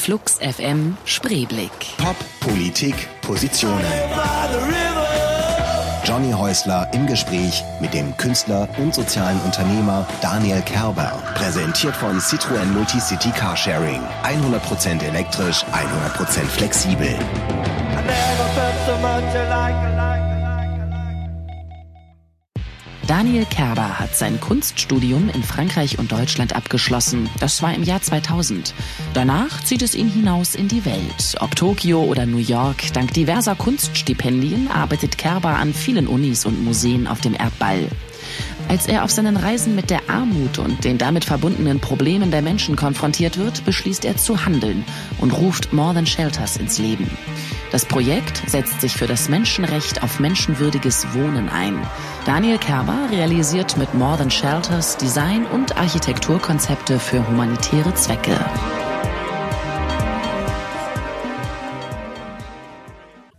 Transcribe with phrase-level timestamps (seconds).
[0.00, 1.70] Flux FM Spreeblick.
[1.98, 3.84] Pop, Politik, Positionen.
[6.04, 11.12] Johnny Häusler im Gespräch mit dem Künstler und sozialen Unternehmer Daniel Kerber.
[11.34, 14.00] Präsentiert von Citroën Multicity Carsharing.
[14.24, 17.18] 100% elektrisch, 100% flexibel.
[23.10, 27.28] Daniel Kerber hat sein Kunststudium in Frankreich und Deutschland abgeschlossen.
[27.40, 28.72] Das war im Jahr 2000.
[29.14, 31.34] Danach zieht es ihn hinaus in die Welt.
[31.40, 37.08] Ob Tokio oder New York, dank diverser Kunststipendien arbeitet Kerber an vielen Unis und Museen
[37.08, 37.88] auf dem Erdball.
[38.68, 42.76] Als er auf seinen Reisen mit der Armut und den damit verbundenen Problemen der Menschen
[42.76, 44.84] konfrontiert wird, beschließt er zu handeln
[45.18, 47.10] und ruft More Than Shelters ins Leben.
[47.70, 51.80] Das Projekt setzt sich für das Menschenrecht auf menschenwürdiges Wohnen ein.
[52.26, 58.36] Daniel Kerber realisiert mit More Than Shelters Design- und Architekturkonzepte für humanitäre Zwecke.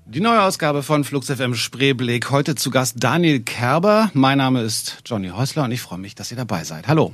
[0.06, 2.32] Die neue Ausgabe von Flux FM Spreeblick.
[2.32, 4.12] Heute zu Gast Daniel Kerber.
[4.14, 6.88] Mein Name ist Johnny Häusler und ich freue mich, dass ihr dabei seid.
[6.88, 7.14] Hallo.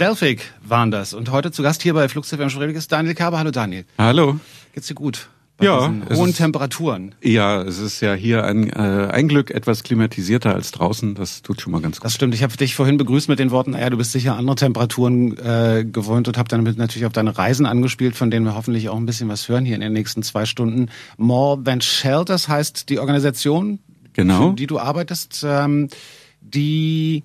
[0.00, 1.14] Delphik waren das.
[1.14, 3.38] Und heute zu Gast hier bei Flux FM Spreeblick ist Daniel Kerber.
[3.38, 3.84] Hallo Daniel.
[3.98, 4.40] Hallo.
[4.74, 5.28] Geht's dir gut?
[5.58, 7.14] Bei Ja, hohen ist- Temperaturen.
[7.22, 11.14] Ja, es ist ja hier ein, äh, ein Glück etwas klimatisierter als draußen.
[11.14, 12.04] Das tut schon mal ganz gut.
[12.04, 12.34] Das stimmt.
[12.34, 15.86] Ich habe dich vorhin begrüßt mit den Worten, naja, du bist sicher andere Temperaturen äh,
[15.90, 19.06] gewohnt und habe dann natürlich auf deine Reisen angespielt, von denen wir hoffentlich auch ein
[19.06, 20.90] bisschen was hören hier in den nächsten zwei Stunden.
[21.16, 23.78] More Than Shelters heißt die Organisation,
[24.12, 24.50] Genau.
[24.50, 25.88] für die du arbeitest, ähm,
[26.42, 27.22] die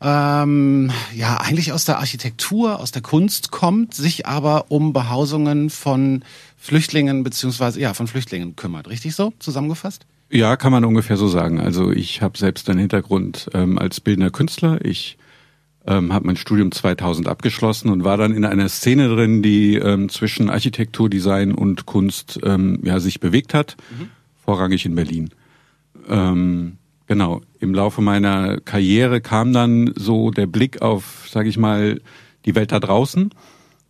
[0.00, 6.24] ähm, ja eigentlich aus der Architektur, aus der Kunst kommt, sich aber um Behausungen von
[6.64, 8.88] Flüchtlingen beziehungsweise ja von Flüchtlingen kümmert.
[8.88, 10.06] Richtig so zusammengefasst?
[10.30, 11.60] Ja, kann man ungefähr so sagen.
[11.60, 14.82] Also ich habe selbst einen Hintergrund ähm, als bildender Künstler.
[14.82, 15.18] Ich
[15.86, 20.08] ähm, habe mein Studium 2000 abgeschlossen und war dann in einer Szene drin, die ähm,
[20.08, 23.76] zwischen Architektur, Design und Kunst ähm, ja sich bewegt hat,
[24.42, 25.28] vorrangig in Berlin.
[26.08, 27.42] Ähm, genau.
[27.60, 32.00] Im Laufe meiner Karriere kam dann so der Blick auf, sage ich mal,
[32.46, 33.28] die Welt da draußen.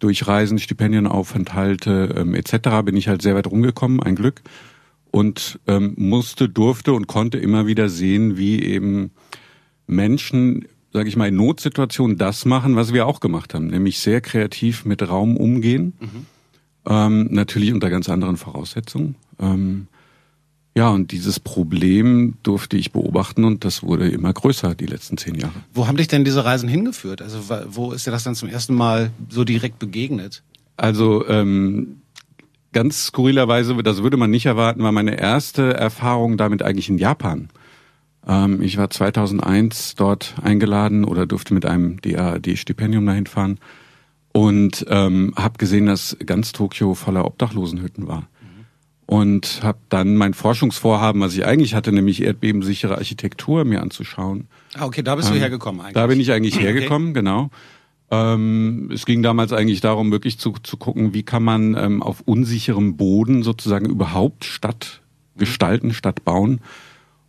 [0.05, 2.83] Durch Reisen, Stipendienaufenthalte ähm, etc.
[2.85, 4.43] bin ich halt sehr weit rumgekommen, ein Glück
[5.11, 9.13] und ähm, musste, durfte und konnte immer wieder sehen, wie eben
[9.87, 14.21] Menschen, sage ich mal, in Notsituationen das machen, was wir auch gemacht haben, nämlich sehr
[14.21, 15.95] kreativ mit Raum umgehen,
[16.85, 19.15] ähm, natürlich unter ganz anderen Voraussetzungen.
[19.41, 19.87] Ähm,
[20.77, 25.37] ja, und dieses Problem durfte ich beobachten und das wurde immer größer die letzten zehn
[25.37, 25.55] Jahre.
[25.73, 27.23] Wo haben dich denn diese Reisen hingeführt?
[27.23, 30.43] Also wo ist dir das dann zum ersten Mal so direkt begegnet?
[30.77, 32.01] Also ähm,
[32.73, 37.51] ganz skurrilerweise, das würde man nicht erwarten, war meine erste Erfahrung damit eigentlich in Japan.
[38.27, 43.59] Ähm, ich war 2001 dort eingeladen oder durfte mit einem DAAD-Stipendium dahin fahren
[44.33, 48.27] und ähm, habe gesehen, dass ganz Tokio voller Obdachlosenhütten war.
[49.07, 54.87] Und habe dann mein Forschungsvorhaben, was ich eigentlich hatte, nämlich erdbebensichere Architektur mir anzuschauen, Ah,
[54.87, 55.95] okay, da bist du hergekommen eigentlich.
[55.95, 57.51] da bin ich eigentlich hergekommen, genau.
[58.11, 62.23] Ähm, es ging damals eigentlich darum, wirklich zu, zu gucken, wie kann man ähm, auf
[62.25, 65.01] unsicherem Boden sozusagen überhaupt Stadt
[65.37, 66.61] gestalten, Stadt bauen.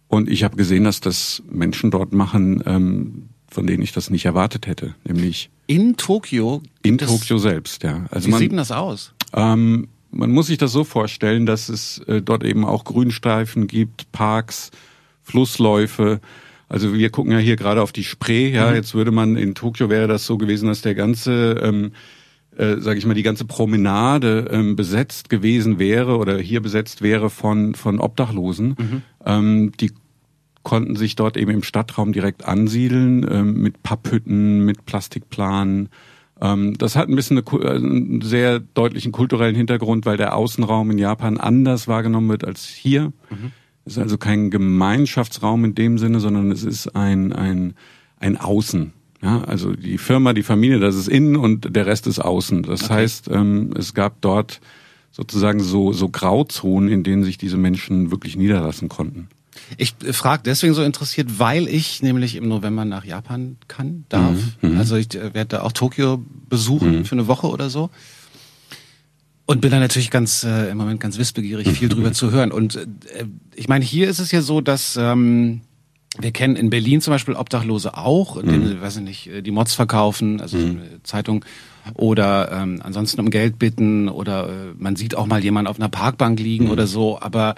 [0.07, 4.25] Und ich habe gesehen, dass das Menschen dort machen, ähm, von denen ich das nicht
[4.25, 6.61] erwartet hätte, nämlich In Tokio?
[6.83, 7.83] in Tokio selbst.
[7.83, 9.13] Ja, also Wie man, sieht denn das aus?
[9.33, 14.11] ähm, man muss sich das so vorstellen, dass es äh, dort eben auch Grünstreifen gibt,
[14.11, 14.71] Parks,
[15.23, 16.19] Flussläufe.
[16.69, 18.49] Also wir gucken ja hier gerade auf die Spree.
[18.51, 18.75] Ja, Mhm.
[18.75, 21.91] jetzt würde man in Tokio wäre das so gewesen, dass der ganze, ähm,
[22.57, 27.29] äh, sage ich mal, die ganze Promenade ähm, besetzt gewesen wäre oder hier besetzt wäre
[27.29, 28.75] von von Obdachlosen.
[28.79, 29.01] Mhm.
[29.25, 29.91] Ähm, die
[30.63, 35.89] konnten sich dort eben im Stadtraum direkt ansiedeln ähm, mit Papphütten, mit Plastikplanen.
[36.41, 40.91] Ähm, das hat ein bisschen eine, äh, einen sehr deutlichen kulturellen Hintergrund, weil der Außenraum
[40.91, 43.13] in Japan anders wahrgenommen wird als hier.
[43.85, 47.75] Es ist also kein Gemeinschaftsraum in dem Sinne, sondern es ist ein, ein,
[48.19, 48.93] ein Außen.
[49.21, 52.63] Ja, also die Firma, die Familie, das ist innen und der Rest ist außen.
[52.63, 54.59] Das heißt, ähm, es gab dort
[55.11, 59.29] sozusagen so, so Grauzonen, in denen sich diese Menschen wirklich niederlassen konnten.
[59.77, 64.37] Ich frage deswegen so interessiert, weil ich nämlich im November nach Japan kann, darf.
[64.61, 67.89] Mhm, Also ich äh, werde da auch Tokio besuchen für eine Woche oder so.
[69.47, 72.51] Und bin da natürlich ganz äh, im Moment ganz wissbegierig, viel drüber zu hören.
[72.51, 72.85] Und äh,
[73.55, 75.61] ich meine, hier ist es ja so, dass ähm,
[76.17, 79.51] wir kennen in Berlin zum Beispiel Obdachlose auch, indem sie, weiß ich nicht, äh, die
[79.51, 81.45] Mods verkaufen, also so eine Zeitung,
[81.93, 85.89] oder ähm, ansonsten um Geld bitten oder äh, man sieht auch mal jemanden auf einer
[85.89, 87.53] Parkbank liegen oder so, aber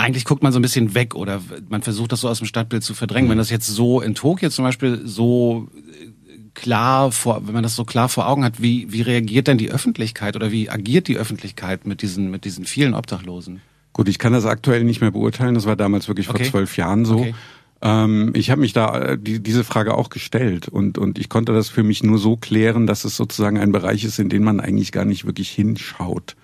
[0.00, 2.82] eigentlich guckt man so ein bisschen weg oder man versucht das so aus dem Stadtbild
[2.82, 3.30] zu verdrängen.
[3.30, 6.08] Wenn das jetzt so in Tokio zum Beispiel so äh,
[6.54, 9.70] klar vor, wenn man das so klar vor Augen hat, wie, wie reagiert denn die
[9.70, 13.60] Öffentlichkeit oder wie agiert die Öffentlichkeit mit diesen, mit diesen vielen Obdachlosen?
[13.92, 15.54] Gut, ich kann das aktuell nicht mehr beurteilen.
[15.54, 16.48] Das war damals wirklich vor Okay.
[16.50, 17.18] zwölf Jahren so.
[17.18, 17.34] Okay.
[17.82, 21.52] Ähm, ich habe mich da äh, die, diese Frage auch gestellt und, und ich konnte
[21.52, 24.60] das für mich nur so klären, dass es sozusagen ein Bereich ist, in den man
[24.60, 26.36] eigentlich gar nicht wirklich hinschaut,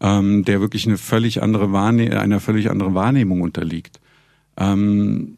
[0.00, 4.00] ähm, der wirklich eine völlig andere Wahrne einer völlig anderen Wahrnehmung unterliegt.
[4.56, 5.36] Ähm,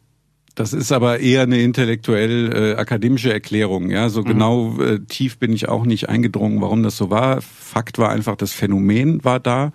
[0.55, 3.89] das ist aber eher eine intellektuell äh, akademische Erklärung.
[3.91, 7.41] Ja, so genau äh, tief bin ich auch nicht eingedrungen, warum das so war.
[7.41, 9.71] Fakt war einfach, das Phänomen war da.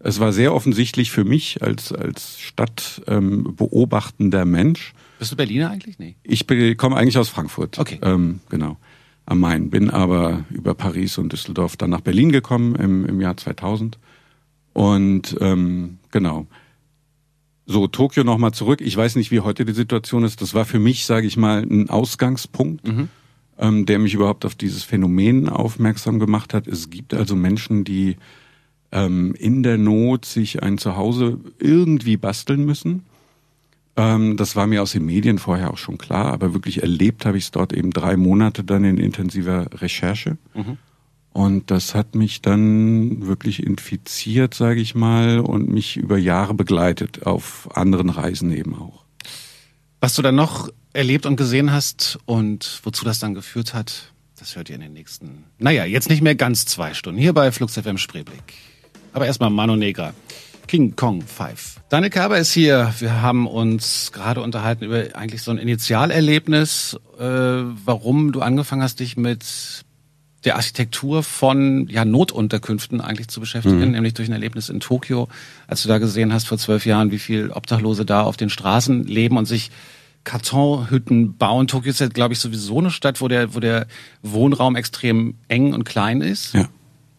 [0.00, 3.54] Es war sehr offensichtlich für mich als als Stadt ähm,
[4.44, 4.94] Mensch.
[5.18, 5.98] Bist du Berliner eigentlich?
[5.98, 6.16] Nee.
[6.22, 7.78] Ich bin- komme eigentlich aus Frankfurt.
[7.78, 7.98] Okay.
[8.02, 8.76] Ähm, genau.
[9.26, 9.70] Am Main.
[9.70, 13.98] Bin aber über Paris und Düsseldorf dann nach Berlin gekommen im, im Jahr 2000.
[14.76, 16.46] Und ähm, genau.
[17.64, 18.82] So, Tokio nochmal zurück.
[18.82, 20.42] Ich weiß nicht, wie heute die Situation ist.
[20.42, 22.86] Das war für mich, sage ich mal, ein Ausgangspunkt,
[23.58, 26.66] ähm, der mich überhaupt auf dieses Phänomen aufmerksam gemacht hat.
[26.66, 28.18] Es gibt also Menschen, die
[28.92, 33.06] ähm, in der Not sich ein Zuhause irgendwie basteln müssen.
[33.96, 37.38] Ähm, das war mir aus den Medien vorher auch schon klar, aber wirklich erlebt habe
[37.38, 40.36] ich es dort eben drei Monate dann in intensiver Recherche.
[41.36, 47.26] Und das hat mich dann wirklich infiziert, sage ich mal, und mich über Jahre begleitet,
[47.26, 49.04] auf anderen Reisen eben auch.
[50.00, 54.56] Was du dann noch erlebt und gesehen hast und wozu das dann geführt hat, das
[54.56, 57.74] hört ihr in den nächsten, naja, jetzt nicht mehr ganz zwei Stunden, hier bei Flux
[57.74, 58.54] FM Spreeblick.
[59.12, 60.14] Aber erstmal Mano Negra,
[60.66, 61.82] King Kong 5.
[61.90, 62.94] Daniel Kerber ist hier.
[62.98, 69.00] Wir haben uns gerade unterhalten über eigentlich so ein Initialerlebnis, äh, warum du angefangen hast,
[69.00, 69.84] dich mit
[70.44, 75.28] der Architektur von ja, Notunterkünften eigentlich zu beschäftigen, nämlich durch ein Erlebnis in Tokio,
[75.66, 79.04] als du da gesehen hast vor zwölf Jahren, wie viel Obdachlose da auf den Straßen
[79.04, 79.70] leben und sich
[80.22, 81.66] Kartonhütten bauen.
[81.66, 83.86] Tokio ist ja, glaube ich, sowieso eine Stadt, wo der, wo der
[84.22, 86.54] Wohnraum extrem eng und klein ist.
[86.54, 86.68] Ja.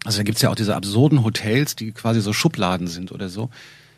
[0.06, 3.50] Also da gibt's ja auch diese absurden Hotels, die quasi so Schubladen sind oder so.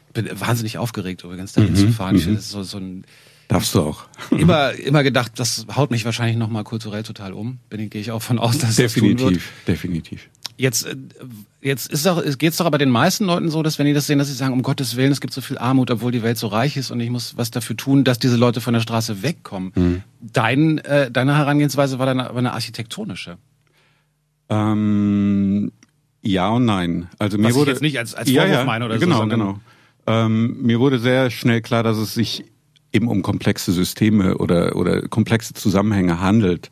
[0.07, 2.15] Ich bin wahnsinnig aufgeregt übrigens, da hinzufahren.
[2.15, 3.03] Ich finde, das ist so, so ein
[3.49, 4.03] Darfst du auch.
[4.31, 7.57] immer, immer gedacht, das haut mich wahrscheinlich nochmal kulturell total um.
[7.69, 9.19] Bin, gehe ich auch von aus, dass das tun wird.
[9.19, 10.29] definitiv, definitiv.
[10.55, 10.95] Jetzt, äh,
[11.61, 14.05] jetzt ist doch, es geht's doch aber den meisten Leuten so, dass wenn die das
[14.07, 16.37] sehen, dass sie sagen, um Gottes Willen, es gibt so viel Armut, obwohl die Welt
[16.37, 19.23] so reich ist und ich muss was dafür tun, dass diese Leute von der Straße
[19.23, 20.03] wegkommen.
[20.21, 23.37] Dein, äh, deine Herangehensweise war dann aber eine architektonische.
[24.49, 25.71] Ähm,
[26.21, 27.07] ja und nein.
[27.19, 29.59] Also mir Was wurde jetzt nicht als- als Vorwurf meine oder so, genau, genau.
[30.07, 32.43] Ähm, mir wurde sehr schnell klar, dass es sich
[32.91, 36.69] eben um komplexe Systeme oder oder komplexe Zusammenhänge handelt.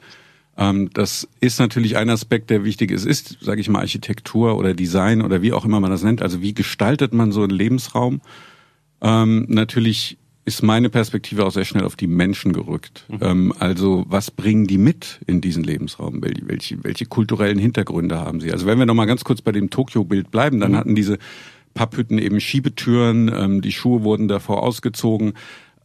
[0.57, 4.73] Ähm, das ist natürlich ein Aspekt, der wichtig ist, ist, sage ich mal, Architektur oder
[4.73, 6.21] Design oder wie auch immer man das nennt.
[6.21, 8.21] Also wie gestaltet man so einen Lebensraum?
[9.01, 13.05] Ähm, natürlich ist meine Perspektive auch sehr schnell auf die Menschen gerückt.
[13.21, 16.21] Ähm, also was bringen die mit in diesen Lebensraum?
[16.23, 18.51] Wel- Welche, welche kulturellen Hintergründe haben sie?
[18.51, 21.19] Also wenn wir noch mal ganz kurz bei dem Tokio-Bild bleiben, dann hatten diese
[21.73, 25.33] Papphütten eben Schiebetüren, ähm, die Schuhe wurden davor ausgezogen.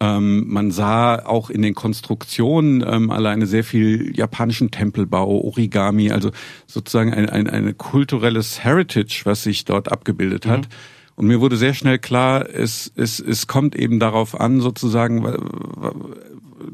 [0.02, 6.32] Ähm, man sah auch in den Konstruktionen ähm, alleine sehr viel japanischen Tempelbau, Origami, also
[6.66, 10.68] sozusagen ein, ein, ein kulturelles Heritage, was sich dort abgebildet hat.
[11.14, 15.24] Und mir wurde sehr schnell klar, es, es, es kommt eben darauf an, sozusagen,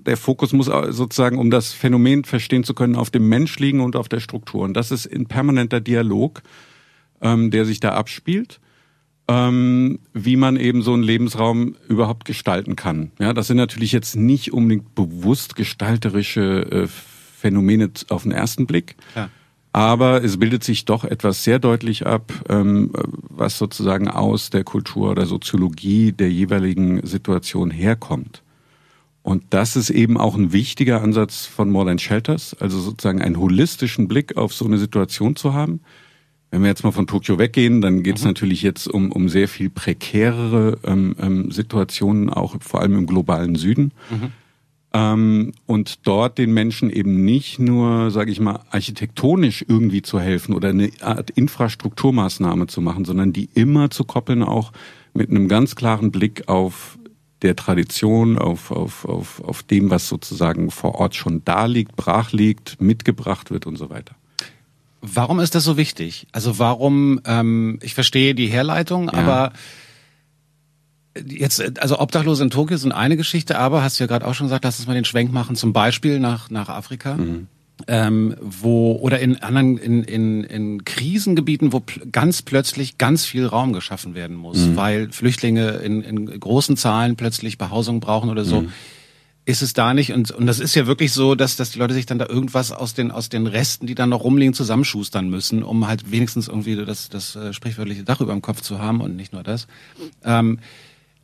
[0.06, 3.94] der Fokus muss sozusagen, um das Phänomen verstehen zu können, auf dem Mensch liegen und
[3.94, 4.62] auf der Struktur.
[4.62, 6.40] Und das ist in permanenter Dialog,
[7.20, 8.58] ähm, der sich da abspielt
[9.28, 13.12] ähm, wie man eben so einen Lebensraum überhaupt gestalten kann.
[13.18, 18.96] Ja, das sind natürlich jetzt nicht unbedingt bewusst gestalterische äh, Phänomene auf den ersten Blick.
[19.12, 19.30] Klar.
[19.72, 25.10] Aber es bildet sich doch etwas sehr deutlich ab, ähm, was sozusagen aus der Kultur
[25.10, 28.42] oder Soziologie der jeweiligen Situation herkommt.
[29.22, 34.08] Und das ist eben auch ein wichtiger Ansatz von Modern Shelters, also sozusagen einen holistischen
[34.08, 35.80] Blick auf so eine Situation zu haben.
[36.50, 39.48] Wenn wir jetzt mal von Tokio weggehen, dann geht es natürlich jetzt um, um sehr
[39.48, 43.92] viel prekärere ähm, ähm, Situationen, auch vor allem im globalen Süden.
[44.94, 50.54] Ähm, und dort den Menschen eben nicht nur, sage ich mal, architektonisch irgendwie zu helfen
[50.54, 54.72] oder eine Art Infrastrukturmaßnahme zu machen, sondern die immer zu koppeln auch
[55.12, 56.98] mit einem ganz klaren Blick auf
[57.42, 62.32] der Tradition, auf, auf, auf, auf dem, was sozusagen vor Ort schon da liegt, brach
[62.32, 64.16] liegt, mitgebracht wird und so weiter.
[65.00, 66.26] Warum ist das so wichtig?
[66.32, 69.52] Also warum, ähm, ich verstehe die Herleitung, aber
[71.26, 74.46] jetzt, also Obdachlose in Tokio sind eine Geschichte, aber hast du ja gerade auch schon
[74.46, 77.16] gesagt, lass uns mal den Schwenk machen, zum Beispiel nach, nach Afrika.
[77.86, 83.46] Ähm, wo oder in anderen in, in, in Krisengebieten, wo pl ganz plötzlich ganz viel
[83.46, 88.64] Raum geschaffen werden muss, weil Flüchtlinge in, in großen Zahlen plötzlich Behausung brauchen oder so.
[89.48, 90.12] Ist es da nicht.
[90.12, 92.70] Und, und das ist ja wirklich so, dass, dass die Leute sich dann da irgendwas
[92.70, 96.76] aus den, aus den Resten, die dann noch rumliegen, zusammenschustern müssen, um halt wenigstens irgendwie
[96.76, 99.66] das, das äh, sprichwörtliche Dach über dem Kopf zu haben und nicht nur das.
[100.22, 100.58] Ähm,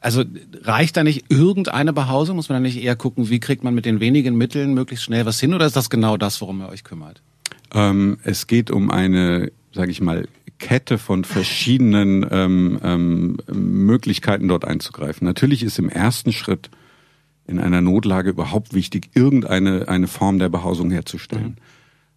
[0.00, 0.24] also
[0.62, 2.36] reicht da nicht irgendeine Behausung?
[2.36, 5.26] Muss man da nicht eher gucken, wie kriegt man mit den wenigen Mitteln möglichst schnell
[5.26, 5.52] was hin?
[5.52, 7.20] Oder ist das genau das, worum ihr euch kümmert?
[7.74, 10.28] Ähm, es geht um eine, sage ich mal,
[10.58, 15.26] Kette von verschiedenen ähm, ähm, Möglichkeiten dort einzugreifen.
[15.26, 16.70] Natürlich ist im ersten Schritt
[17.46, 21.56] in einer Notlage überhaupt wichtig, irgendeine eine Form der Behausung herzustellen.
[21.56, 21.56] Mhm.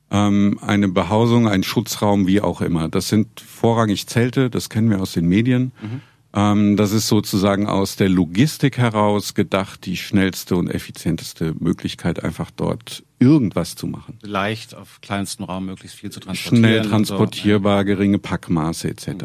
[0.10, 2.88] Ähm, eine Behausung, ein Schutzraum, wie auch immer.
[2.88, 5.74] Das sind vorrangig Zelte, das kennen wir aus den Medien.
[5.82, 6.02] Mhm.
[6.34, 12.52] Ähm, das ist sozusagen aus der Logistik heraus gedacht, die schnellste und effizienteste Möglichkeit, einfach
[12.52, 14.20] dort irgendwas zu machen.
[14.22, 16.58] Leicht auf kleinstem Raum möglichst viel zu transportieren.
[16.58, 17.86] Schnell transportierbar, so.
[17.86, 19.08] geringe Packmaße etc.
[19.08, 19.18] Mhm.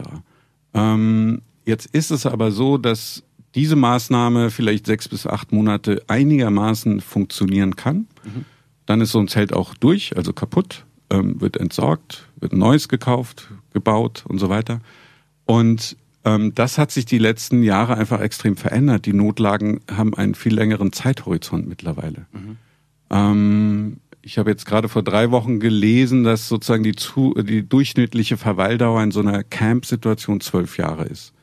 [0.75, 3.23] Ähm, jetzt ist es aber so, dass
[3.55, 8.07] diese Maßnahme vielleicht sechs bis acht Monate einigermaßen funktionieren kann.
[8.25, 8.45] Mhm.
[8.87, 13.49] Dann ist so ein Zelt auch durch, also kaputt, ähm, wird entsorgt, wird neues gekauft,
[13.73, 14.81] gebaut und so weiter.
[15.45, 19.07] Und ähm, das hat sich die letzten Jahre einfach extrem verändert.
[19.07, 22.27] Die Notlagen haben einen viel längeren Zeithorizont mittlerweile.
[22.33, 22.57] Mhm.
[23.11, 28.37] Ähm, ich habe jetzt gerade vor drei Wochen gelesen, dass sozusagen die, zu, die durchschnittliche
[28.37, 31.35] Verweildauer in so einer Camp-Situation zwölf Jahre ist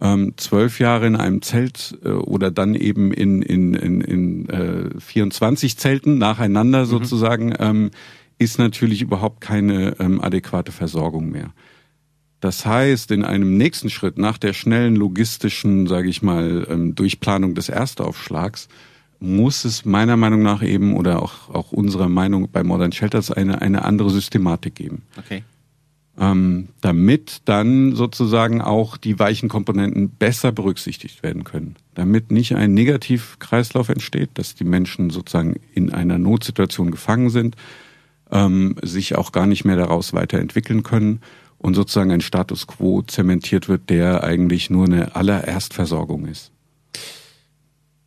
[0.00, 5.00] ähm, zwölf Jahre in einem Zelt äh, oder dann eben in, in, in, in äh,
[5.00, 6.86] 24 Zelten nacheinander mhm.
[6.86, 7.90] sozusagen, ähm,
[8.38, 11.52] ist natürlich überhaupt keine ähm, adäquate Versorgung mehr.
[12.40, 17.54] Das heißt, in einem nächsten Schritt nach der schnellen logistischen, sage ich mal, ähm, Durchplanung
[17.54, 18.68] des Erstaufschlags,
[19.18, 23.62] muss es meiner Meinung nach eben oder auch, auch unserer Meinung bei Modern Shelters eine,
[23.62, 25.02] eine andere Systematik geben.
[25.16, 25.42] Okay
[26.18, 31.76] ähm, damit dann sozusagen auch die weichen Komponenten besser berücksichtigt werden können.
[31.94, 37.56] Damit nicht ein Negativkreislauf entsteht, dass die Menschen sozusagen in einer Notsituation gefangen sind,
[38.30, 41.20] ähm, sich auch gar nicht mehr daraus weiterentwickeln können
[41.58, 46.52] und sozusagen ein Status quo zementiert wird, der eigentlich nur eine allererstversorgung ist.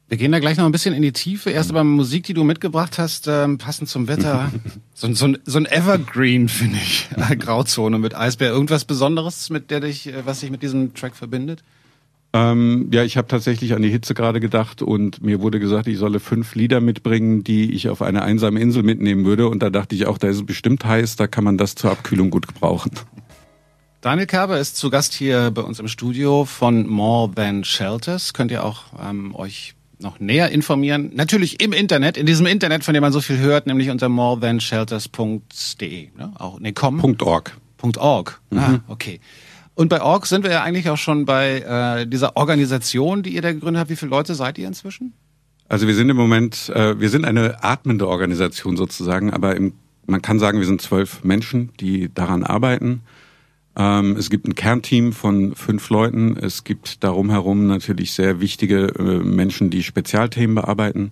[0.09, 1.51] Wir gehen da gleich noch ein bisschen in die Tiefe.
[1.51, 4.51] Erst aber Musik, die du mitgebracht hast, ähm, passend zum Wetter.
[4.95, 7.07] so, so, so ein Evergreen, finde ich.
[7.39, 8.49] Grauzone mit Eisbär.
[8.49, 11.63] Irgendwas Besonderes, mit der dich, äh, was sich mit diesem Track verbindet?
[12.33, 15.99] Ähm, ja, ich habe tatsächlich an die Hitze gerade gedacht und mir wurde gesagt, ich
[15.99, 19.47] solle fünf Lieder mitbringen, die ich auf eine einsame Insel mitnehmen würde.
[19.47, 21.91] Und da dachte ich auch, da ist es bestimmt heiß, da kann man das zur
[21.91, 22.91] Abkühlung gut gebrauchen.
[24.01, 28.33] Daniel Kerber ist zu Gast hier bei uns im Studio von More Than Shelters.
[28.33, 31.11] Könnt ihr auch ähm, euch noch näher informieren.
[31.13, 36.09] Natürlich im Internet, in diesem Internet, von dem man so viel hört, nämlich unter morethanshelters.de.
[36.17, 36.31] Ne?
[36.35, 37.15] Auch, nee, com.
[37.21, 37.57] .org.
[37.97, 38.41] .org.
[38.49, 38.57] Mhm.
[38.57, 39.19] Ah, okay.
[39.75, 43.41] Und bei Org sind wir ja eigentlich auch schon bei äh, dieser Organisation, die ihr
[43.41, 43.89] da gegründet habt.
[43.89, 45.13] Wie viele Leute seid ihr inzwischen?
[45.69, 49.73] Also wir sind im Moment, äh, wir sind eine atmende Organisation sozusagen, aber im,
[50.05, 53.03] man kann sagen, wir sind zwölf Menschen, die daran arbeiten.
[53.79, 56.35] Ähm, es gibt ein Kernteam von fünf Leuten.
[56.35, 61.11] Es gibt darum herum natürlich sehr wichtige äh, Menschen, die Spezialthemen bearbeiten.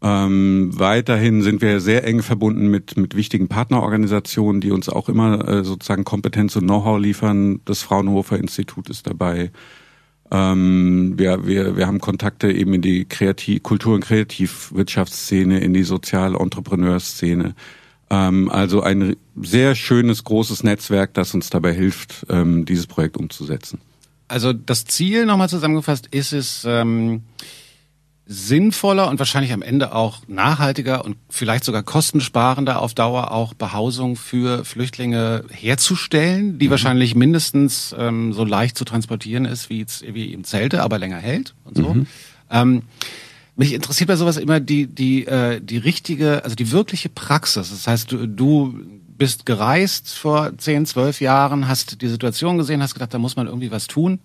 [0.00, 5.48] Ähm, weiterhin sind wir sehr eng verbunden mit, mit wichtigen Partnerorganisationen, die uns auch immer
[5.48, 7.62] äh, sozusagen Kompetenz und Know-how liefern.
[7.64, 9.50] Das Fraunhofer Institut ist dabei.
[10.30, 15.82] Ähm, wir, wir, wir haben Kontakte eben in die Kreativ Kultur- und Kreativwirtschaftsszene, in die
[15.82, 17.44] Sozial-Entrepreneursszene.
[17.46, 17.54] Ähm,
[18.10, 23.80] also ein sehr schönes, großes Netzwerk, das uns dabei hilft, ähm, dieses Projekt umzusetzen.
[24.28, 27.22] Also das Ziel, nochmal zusammengefasst, ist es ähm,
[28.30, 34.16] sinnvoller und wahrscheinlich am Ende auch nachhaltiger und vielleicht sogar kostensparender auf Dauer auch Behausung
[34.16, 36.70] für Flüchtlinge herzustellen, die mhm.
[36.70, 41.54] wahrscheinlich mindestens ähm, so leicht zu transportieren ist wie, wie im Zelte, aber länger hält
[41.64, 41.94] und so.
[41.94, 42.06] Mhm.
[42.50, 42.82] Ähm,
[43.58, 47.70] mich interessiert bei sowas immer die, die, äh, die richtige, also die wirkliche Praxis.
[47.70, 48.80] Das heißt, du, du
[49.16, 53.48] bist gereist vor zehn, zwölf Jahren, hast die Situation gesehen, hast gedacht, da muss man
[53.48, 54.20] irgendwie was tun.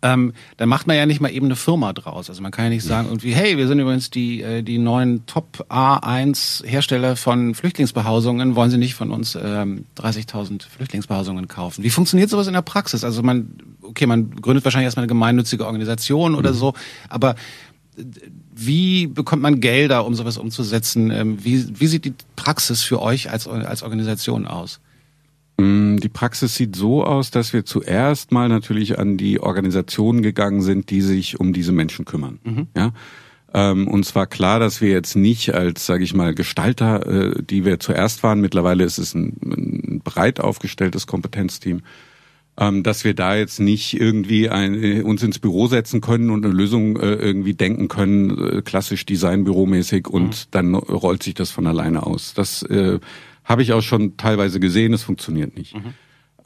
[0.00, 2.28] Ähm, dann macht man ja nicht mal eben eine Firma draus.
[2.28, 5.24] Also man kann ja nicht sagen irgendwie, hey, wir sind übrigens die, äh, die neuen
[5.26, 11.82] Top A1 Hersteller von Flüchtlingsbehausungen, wollen Sie nicht von uns ähm, 30.000 Flüchtlingsbehausungen kaufen?
[11.82, 13.02] Wie funktioniert sowas in der Praxis?
[13.02, 16.56] Also man, okay, man gründet wahrscheinlich erstmal eine gemeinnützige Organisation oder mhm.
[16.56, 16.74] so,
[17.08, 17.34] aber
[18.54, 21.10] wie bekommt man Gelder, um sowas umzusetzen?
[21.10, 24.80] Ähm, wie, wie sieht die Praxis für euch als, als Organisation aus?
[25.56, 30.62] Mm, die Praxis sieht so aus, dass wir zuerst mal natürlich an die Organisationen gegangen
[30.62, 32.38] sind, die sich um diese Menschen kümmern.
[32.44, 32.66] Mhm.
[32.76, 32.92] Ja.
[33.52, 37.64] Ähm, und zwar klar, dass wir jetzt nicht als, sage ich mal, Gestalter, äh, die
[37.64, 41.82] wir zuerst waren, mittlerweile ist es ein, ein breit aufgestelltes Kompetenzteam,
[42.56, 46.54] dass wir da jetzt nicht irgendwie ein, äh, uns ins Büro setzen können und eine
[46.54, 50.50] Lösung äh, irgendwie denken können, äh, klassisch Designbüromäßig und mhm.
[50.52, 52.32] dann rollt sich das von alleine aus.
[52.34, 53.00] Das äh,
[53.44, 55.74] habe ich auch schon teilweise gesehen, es funktioniert nicht.
[55.74, 55.94] Mhm.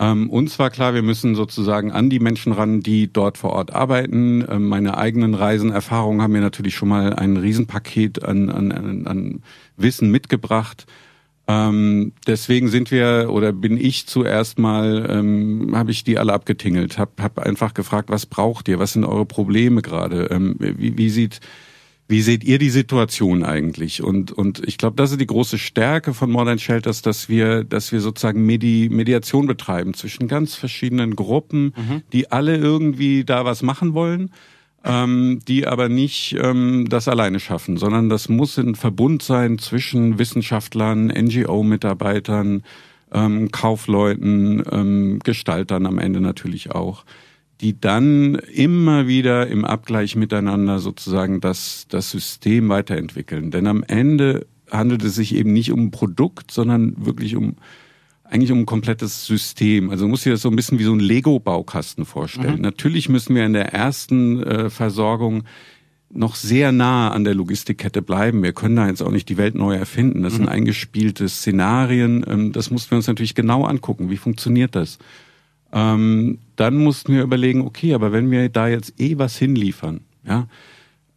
[0.00, 3.74] Ähm, uns war klar, wir müssen sozusagen an die Menschen ran, die dort vor Ort
[3.74, 4.44] arbeiten.
[4.48, 9.42] Ähm, meine eigenen Reisenerfahrungen haben mir natürlich schon mal ein Riesenpaket an, an, an
[9.76, 10.86] Wissen mitgebracht.
[11.48, 16.98] Ähm, deswegen sind wir oder bin ich zuerst mal, ähm, habe ich die alle abgetingelt,
[16.98, 21.10] habe hab einfach gefragt, was braucht ihr, was sind eure Probleme gerade, ähm, wie, wie
[21.10, 21.40] sieht
[22.10, 24.02] wie seht ihr die Situation eigentlich?
[24.02, 27.92] Und, und ich glaube, das ist die große Stärke von Modern Shelters, dass wir, dass
[27.92, 32.02] wir sozusagen Medi Mediation betreiben zwischen ganz verschiedenen Gruppen, mhm.
[32.14, 34.30] die alle irgendwie da was machen wollen,
[34.84, 40.18] ähm, die aber nicht ähm, das alleine schaffen, sondern das muss ein Verbund sein zwischen
[40.18, 42.62] Wissenschaftlern, NGO-Mitarbeitern,
[43.12, 47.04] ähm, Kaufleuten, ähm, Gestaltern am Ende natürlich auch
[47.60, 53.50] die dann immer wieder im Abgleich miteinander sozusagen das, das System weiterentwickeln.
[53.50, 57.56] Denn am Ende handelt es sich eben nicht um ein Produkt, sondern wirklich um
[58.30, 59.90] eigentlich um ein komplettes System.
[59.90, 62.56] Also muss sich das so ein bisschen wie so ein Lego-Baukasten vorstellen.
[62.56, 62.62] Mhm.
[62.62, 65.44] Natürlich müssen wir in der ersten äh, Versorgung
[66.10, 68.42] noch sehr nah an der Logistikkette bleiben.
[68.42, 70.22] Wir können da jetzt auch nicht die Welt neu erfinden.
[70.22, 70.38] Das mhm.
[70.38, 72.24] sind eingespielte Szenarien.
[72.26, 74.10] Ähm, das mussten wir uns natürlich genau angucken.
[74.10, 74.98] Wie funktioniert das?
[75.72, 80.48] Ähm, dann mussten wir überlegen, okay, aber wenn wir da jetzt eh was hinliefern, ja,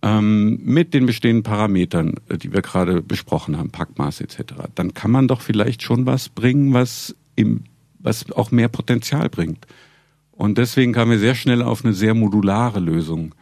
[0.02, 5.12] ähm, mit den bestehenden Parametern, äh, die wir gerade besprochen haben, Packmaß etc., dann kann
[5.12, 7.64] man doch vielleicht schon was bringen, was im,
[8.00, 9.68] was auch mehr Potenzial bringt.
[10.32, 13.36] Und deswegen kamen wir sehr schnell auf eine sehr modulare Lösung,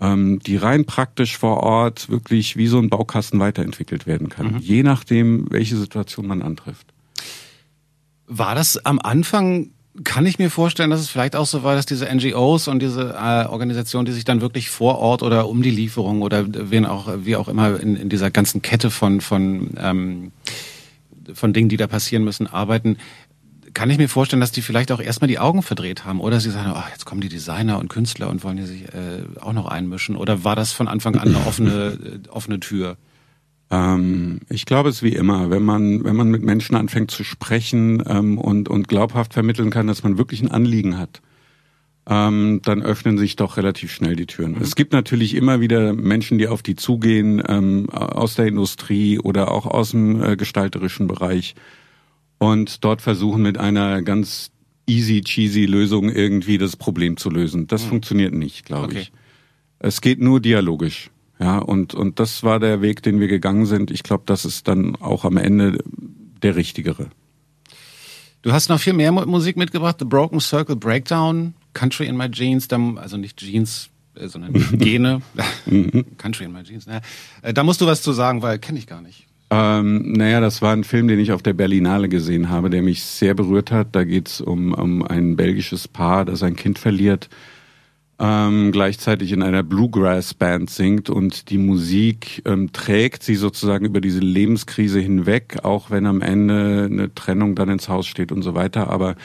[0.00, 4.58] ähm, die rein praktisch vor Ort wirklich wie so ein Baukasten weiterentwickelt werden kann, mhm.
[4.58, 6.92] je nachdem, welche Situation man antrifft.
[8.26, 9.70] War das am Anfang
[10.04, 13.14] kann ich mir vorstellen, dass es vielleicht auch so war, dass diese NGOs und diese
[13.14, 17.12] äh, Organisationen, die sich dann wirklich vor Ort oder um die Lieferung oder wen auch,
[17.24, 20.32] wie auch immer in, in dieser ganzen Kette von, von, ähm,
[21.34, 22.96] von Dingen, die da passieren müssen, arbeiten,
[23.74, 26.50] kann ich mir vorstellen, dass die vielleicht auch erstmal die Augen verdreht haben oder sie
[26.50, 29.66] sagen, oh, jetzt kommen die Designer und Künstler und wollen hier sich äh, auch noch
[29.66, 32.96] einmischen oder war das von Anfang an eine offene, äh, offene Tür?
[33.72, 37.24] Ähm, ich glaube, es ist wie immer, wenn man, wenn man mit Menschen anfängt zu
[37.24, 41.22] sprechen ähm, und, und glaubhaft vermitteln kann, dass man wirklich ein Anliegen hat,
[42.06, 44.52] ähm, dann öffnen sich doch relativ schnell die Türen.
[44.52, 44.62] Mhm.
[44.62, 49.50] Es gibt natürlich immer wieder Menschen, die auf die zugehen, ähm, aus der Industrie oder
[49.50, 51.54] auch aus dem äh, gestalterischen Bereich
[52.38, 54.50] und dort versuchen mit einer ganz
[54.86, 57.68] easy cheesy Lösung irgendwie das Problem zu lösen.
[57.68, 57.90] Das mhm.
[57.90, 58.98] funktioniert nicht, glaube okay.
[58.98, 59.12] ich.
[59.78, 61.11] Es geht nur dialogisch.
[61.42, 63.90] Ja, und, und das war der Weg, den wir gegangen sind.
[63.90, 65.82] Ich glaube, das ist dann auch am Ende
[66.40, 67.08] der richtigere.
[68.42, 69.96] Du hast noch viel mehr Musik mitgebracht.
[69.98, 75.22] The Broken Circle Breakdown, Country in My Jeans, also nicht Jeans, äh, sondern Gene.
[75.66, 76.16] Mhm.
[76.16, 76.86] Country in My Jeans.
[76.86, 77.00] Naja.
[77.42, 79.26] Äh, da musst du was zu sagen, weil kenne ich gar nicht.
[79.50, 83.02] Ähm, naja, das war ein Film, den ich auf der Berlinale gesehen habe, der mich
[83.02, 83.88] sehr berührt hat.
[83.96, 87.28] Da geht's um, um ein belgisches Paar, das ein Kind verliert
[88.22, 94.20] ähm, gleichzeitig in einer Bluegrass-Band singt und die Musik ähm, trägt sie sozusagen über diese
[94.20, 98.90] Lebenskrise hinweg, auch wenn am Ende eine Trennung dann ins Haus steht und so weiter.
[98.90, 99.16] Aber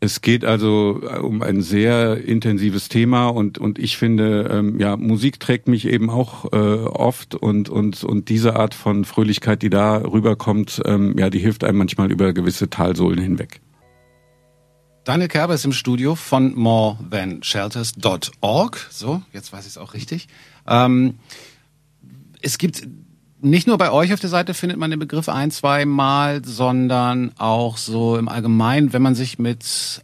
[0.00, 4.98] es geht also äh, um ein sehr intensives Thema und und ich finde ähm, ja
[4.98, 9.70] Musik trägt mich eben auch äh, oft und und und diese Art von Fröhlichkeit, die
[9.70, 13.62] da rüberkommt, ähm, ja, die hilft einem manchmal über gewisse Talsohlen hinweg.
[15.04, 18.86] Daniel Kerber ist im Studio von morethanshelters.org.
[18.90, 20.28] So, jetzt weiß ich es auch richtig.
[20.66, 21.18] Ähm,
[22.42, 22.86] es gibt
[23.40, 27.32] nicht nur bei euch auf der Seite findet man den Begriff ein, zwei Mal, sondern
[27.38, 30.02] auch so im Allgemeinen, wenn man sich mit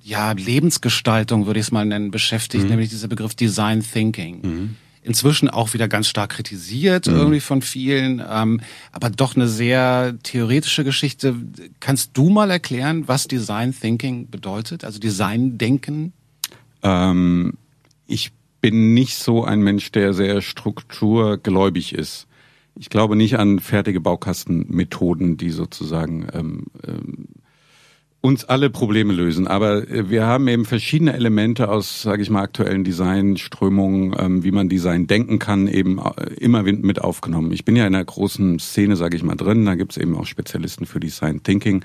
[0.00, 2.70] ja, Lebensgestaltung, würde ich es mal nennen, beschäftigt, mhm.
[2.70, 4.40] nämlich dieser Begriff Design Thinking.
[4.42, 7.16] Mhm inzwischen auch wieder ganz stark kritisiert, mhm.
[7.16, 8.60] irgendwie von vielen, ähm,
[8.92, 11.34] aber doch eine sehr theoretische Geschichte.
[11.80, 16.12] Kannst du mal erklären, was Design Thinking bedeutet, also Design Denken?
[16.82, 17.54] Ähm,
[18.06, 22.28] ich bin nicht so ein Mensch, der sehr strukturgläubig ist.
[22.76, 27.26] Ich glaube nicht an fertige Baukastenmethoden, die sozusagen ähm, ähm,
[28.22, 29.46] uns alle Probleme lösen.
[29.46, 34.52] Aber äh, wir haben eben verschiedene Elemente aus, sage ich mal, aktuellen Designströmungen, ähm, wie
[34.52, 37.52] man Design denken kann, eben äh, immer mit aufgenommen.
[37.52, 39.66] Ich bin ja in einer großen Szene, sage ich mal, drin.
[39.66, 41.84] Da gibt's eben auch Spezialisten für Design Thinking.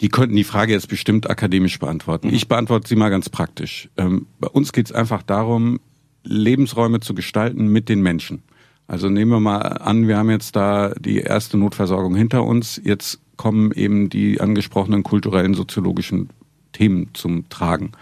[0.00, 2.28] Die könnten die Frage jetzt bestimmt akademisch beantworten.
[2.28, 2.34] Mhm.
[2.34, 3.88] Ich beantworte sie mal ganz praktisch.
[3.96, 5.78] Ähm, bei uns geht's einfach darum,
[6.24, 8.42] Lebensräume zu gestalten mit den Menschen.
[8.88, 12.80] Also nehmen wir mal an, wir haben jetzt da die erste Notversorgung hinter uns.
[12.82, 16.30] Jetzt kommen eben die angesprochenen kulturellen, soziologischen
[16.72, 17.92] Themen zum Tragen.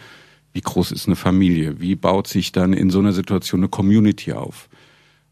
[0.53, 1.81] Wie groß ist eine Familie?
[1.81, 4.68] Wie baut sich dann in so einer Situation eine Community auf?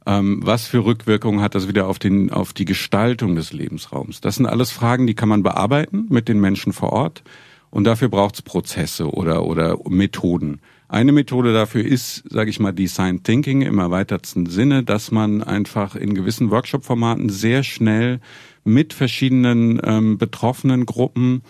[0.07, 4.21] Ähm, was für Rückwirkungen hat das wieder auf, den, auf die Gestaltung des Lebensraums?
[4.21, 7.23] Das sind alles Fragen, die kann man bearbeiten mit den Menschen vor Ort.
[7.71, 10.61] Und dafür braucht es Prozesse oder, oder Methoden.
[10.89, 15.95] Eine Methode dafür ist, sage ich mal, Design Thinking im erweitertsten Sinne, dass man einfach
[15.95, 18.19] in gewissen Workshop-Formaten sehr schnell
[18.65, 21.43] mit verschiedenen ähm, betroffenen Gruppen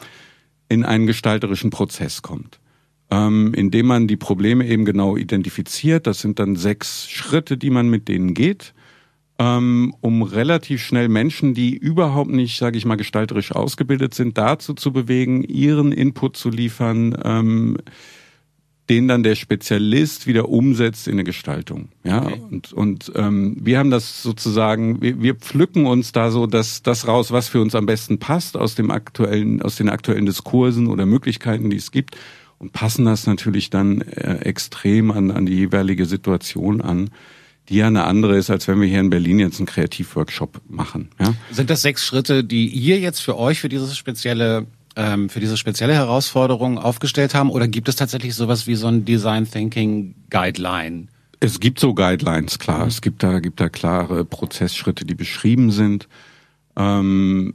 [0.68, 2.60] in einen gestalterischen Prozess kommt
[3.10, 6.06] ähm, indem man die Probleme eben genau identifiziert.
[6.06, 8.72] Das sind dann sechs Schritte, die man mit denen geht,
[9.38, 14.74] ähm, um relativ schnell Menschen, die überhaupt nicht, sage ich mal, gestalterisch ausgebildet sind, dazu
[14.74, 17.16] zu bewegen, ihren Input zu liefern.
[17.24, 17.78] Ähm,
[18.90, 21.88] den dann der Spezialist wieder umsetzt in eine Gestaltung.
[22.02, 22.40] Ja, okay.
[22.50, 27.06] und, und ähm, wir haben das sozusagen, wir, wir pflücken uns da so das, das
[27.06, 31.06] raus, was für uns am besten passt aus dem aktuellen, aus den aktuellen Diskursen oder
[31.06, 32.16] Möglichkeiten, die es gibt
[32.58, 37.10] und passen das natürlich dann äh, extrem an, an die jeweilige Situation an
[37.68, 41.10] die ja eine andere ist, als wenn wir hier in Berlin jetzt einen Kreativworkshop machen.
[41.20, 41.34] Ja?
[41.52, 44.66] Sind das sechs Schritte, die ihr jetzt für euch für dieses spezielle
[45.00, 49.04] ähm, für diese spezielle Herausforderung aufgestellt haben, oder gibt es tatsächlich sowas wie so ein
[49.06, 51.08] Design Thinking Guideline?
[51.40, 52.86] Es gibt so Guidelines, klar.
[52.86, 56.06] Es gibt da gibt da klare Prozessschritte, die beschrieben sind.
[56.76, 57.54] Ähm,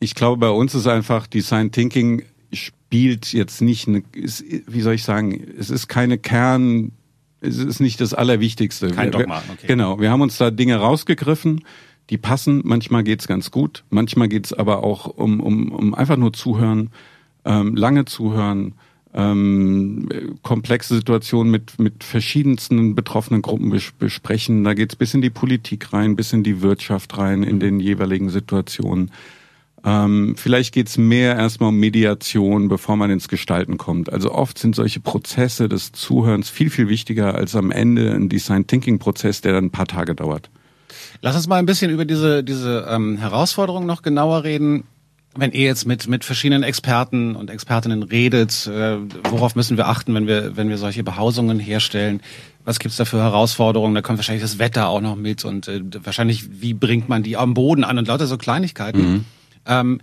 [0.00, 4.94] ich glaube, bei uns ist einfach Design Thinking spielt jetzt nicht eine, ist, wie soll
[4.94, 6.92] ich sagen, es ist keine Kern,
[7.40, 8.90] es ist nicht das Allerwichtigste.
[8.90, 9.66] Kein Dogma, okay.
[9.66, 11.64] Genau, wir haben uns da Dinge rausgegriffen,
[12.12, 16.34] die passen, manchmal geht's ganz gut, manchmal geht's aber auch um, um, um einfach nur
[16.34, 16.90] zuhören,
[17.46, 18.74] ähm, lange zuhören,
[19.14, 20.08] ähm,
[20.42, 24.62] komplexe Situationen mit, mit verschiedensten betroffenen Gruppen bes besprechen.
[24.62, 28.28] Da geht's bis in die Politik rein, bis in die Wirtschaft rein, in den jeweiligen
[28.28, 29.10] Situationen.
[29.82, 34.12] Ähm, vielleicht geht's mehr erstmal um Mediation, bevor man ins Gestalten kommt.
[34.12, 38.66] Also oft sind solche Prozesse des Zuhörens viel, viel wichtiger als am Ende ein Design
[38.66, 40.50] Thinking Prozess, der dann ein paar Tage dauert.
[41.22, 44.84] Lass uns mal ein bisschen über diese, diese ähm, Herausforderung noch genauer reden.
[45.36, 48.98] Wenn ihr jetzt mit, mit verschiedenen Experten und Expertinnen redet, äh,
[49.30, 52.20] worauf müssen wir achten, wenn wir, wenn wir solche Behausungen herstellen?
[52.64, 53.94] Was gibt's da für Herausforderungen?
[53.94, 57.36] Da kommt wahrscheinlich das Wetter auch noch mit und äh, wahrscheinlich, wie bringt man die
[57.36, 59.00] am Boden an und lauter so Kleinigkeiten.
[59.00, 59.24] Mhm.
[59.64, 60.00] Ähm,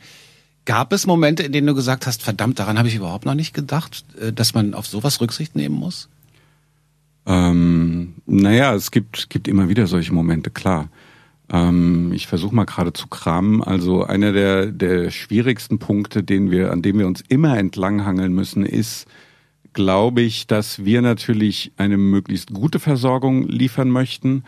[0.64, 3.54] gab es Momente, in denen du gesagt hast, verdammt, daran habe ich überhaupt noch nicht
[3.54, 6.08] gedacht, äh, dass man auf sowas Rücksicht nehmen muss?
[7.26, 10.88] Ähm, naja, es gibt, gibt immer wieder solche Momente, klar.
[11.52, 13.64] Ähm, ich versuche mal gerade zu kramen.
[13.64, 18.66] Also einer der, der schwierigsten Punkte, den wir, an dem wir uns immer entlanghangeln müssen,
[18.66, 19.08] ist,
[19.74, 24.44] glaube ich, dass wir natürlich eine möglichst gute Versorgung liefern möchten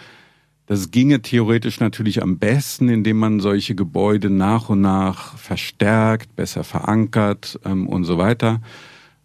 [0.71, 6.63] das ginge theoretisch natürlich am besten, indem man solche Gebäude nach und nach verstärkt, besser
[6.63, 8.61] verankert ähm, und so weiter.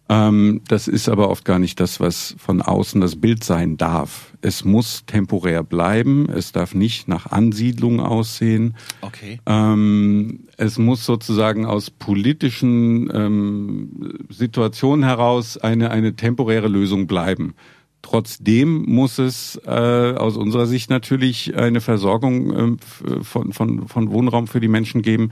[0.09, 4.33] Ähm, das ist aber oft gar nicht das, was von außen das Bild sein darf.
[4.41, 8.75] Es muss temporär bleiben, es darf nicht nach Ansiedlung aussehen.
[9.01, 9.39] Okay.
[9.45, 17.55] Ähm, es muss sozusagen aus politischen ähm, Situationen heraus eine, eine temporäre Lösung bleiben.
[18.01, 24.47] Trotzdem muss es äh, aus unserer Sicht natürlich eine Versorgung äh, von, von, von Wohnraum
[24.47, 25.31] für die Menschen geben,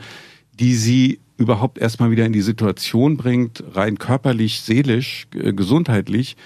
[0.59, 6.37] die sie überhaupt erstmal wieder in die Situation bringt, rein körperlich, seelisch, äh, gesundheitlich,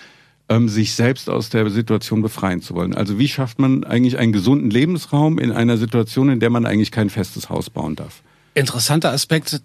[0.50, 2.96] ähm, sich selbst aus der Situation befreien zu wollen.
[2.96, 6.92] Also wie schafft man eigentlich einen gesunden Lebensraum in einer Situation, in der man eigentlich
[6.92, 8.24] kein festes Haus bauen darf?
[8.56, 9.62] Interessanter Aspekt.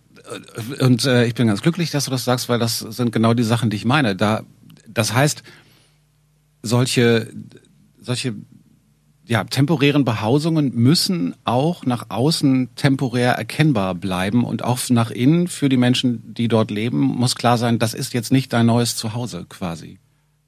[0.80, 3.42] Und äh, ich bin ganz glücklich, dass du das sagst, weil das sind genau die
[3.42, 4.14] Sachen, die ich meine.
[4.14, 4.42] Da,
[4.86, 5.42] das heißt,
[6.62, 7.30] solche,
[8.00, 8.34] solche
[9.26, 15.68] ja, temporären Behausungen müssen auch nach außen temporär erkennbar bleiben und auch nach innen für
[15.68, 19.46] die Menschen, die dort leben, muss klar sein, das ist jetzt nicht dein neues Zuhause
[19.48, 19.98] quasi.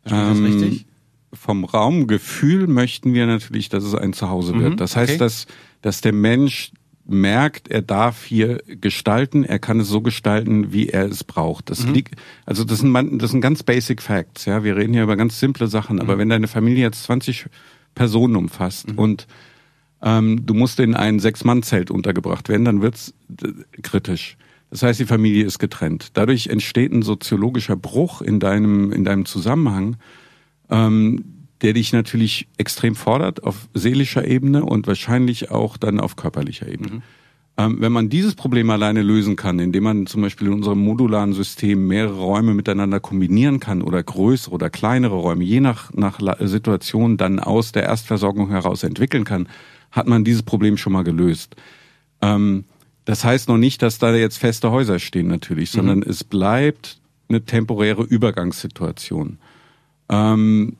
[0.02, 0.86] Verstehe ähm, das richtig?
[1.32, 4.72] Vom Raumgefühl möchten wir natürlich, dass es ein Zuhause wird.
[4.72, 5.18] Mhm, das heißt, okay.
[5.18, 5.46] dass,
[5.82, 6.72] dass der Mensch
[7.08, 11.70] merkt, er darf hier gestalten, er kann es so gestalten, wie er es braucht.
[11.70, 11.94] Das mhm.
[11.94, 14.64] liegt, also das sind, das sind ganz basic Facts, ja.
[14.64, 16.20] Wir reden hier über ganz simple Sachen, aber mhm.
[16.20, 17.46] wenn deine Familie jetzt 20
[17.96, 18.98] Personen umfasst mhm.
[18.98, 19.26] und
[20.02, 23.48] ähm, du musst in ein Sechs-Mann-Zelt untergebracht werden, dann wird's äh,
[23.82, 24.36] kritisch.
[24.70, 26.10] Das heißt, die Familie ist getrennt.
[26.14, 29.96] Dadurch entsteht ein soziologischer Bruch in deinem, in deinem Zusammenhang,
[30.70, 31.24] ähm,
[31.62, 36.96] der dich natürlich extrem fordert auf seelischer Ebene und wahrscheinlich auch dann auf körperlicher Ebene.
[36.96, 37.02] Mhm.
[37.58, 41.32] Ähm, wenn man dieses Problem alleine lösen kann, indem man zum Beispiel in unserem modularen
[41.32, 47.16] System mehrere Räume miteinander kombinieren kann oder größere oder kleinere Räume, je nach, nach Situation
[47.16, 49.48] dann aus der Erstversorgung heraus entwickeln kann,
[49.90, 51.56] hat man dieses Problem schon mal gelöst.
[52.20, 52.64] Ähm,
[53.06, 56.10] das heißt noch nicht, dass da jetzt feste Häuser stehen natürlich, sondern mhm.
[56.10, 59.38] es bleibt eine temporäre Übergangssituation.
[60.10, 60.76] Ähm,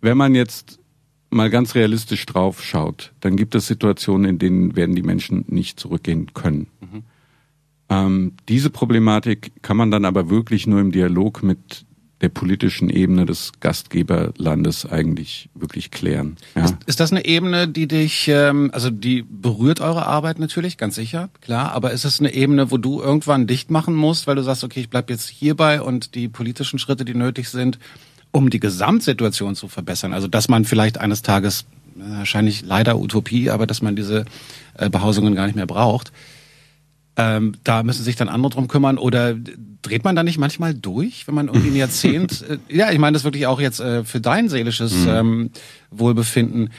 [0.00, 0.80] wenn man jetzt
[1.30, 5.78] mal ganz realistisch drauf schaut, dann gibt es Situationen, in denen werden die Menschen nicht
[5.80, 6.68] zurückgehen können.
[6.80, 7.02] Mhm.
[7.88, 11.86] Ähm, diese Problematik kann man dann aber wirklich nur im Dialog mit
[12.22, 16.36] der politischen Ebene des Gastgeberlandes eigentlich wirklich klären.
[16.54, 16.64] Ja?
[16.64, 20.94] Ist, ist, das eine Ebene, die dich, ähm, also die berührt eure Arbeit natürlich, ganz
[20.94, 24.42] sicher, klar, aber ist es eine Ebene, wo du irgendwann dicht machen musst, weil du
[24.42, 27.78] sagst, okay, ich bleib jetzt hierbei und die politischen Schritte, die nötig sind,
[28.32, 31.64] um die Gesamtsituation zu verbessern, also dass man vielleicht eines Tages,
[31.98, 34.24] äh, wahrscheinlich leider Utopie, aber dass man diese
[34.74, 36.12] äh, Behausungen gar nicht mehr braucht,
[37.16, 38.98] ähm, da müssen sich dann andere drum kümmern.
[38.98, 39.34] Oder
[39.82, 43.14] dreht man da nicht manchmal durch, wenn man irgendwie ein Jahrzehnt, äh, ja, ich meine
[43.14, 45.08] das wirklich auch jetzt äh, für dein seelisches mhm.
[45.08, 45.50] ähm,
[45.90, 46.70] Wohlbefinden,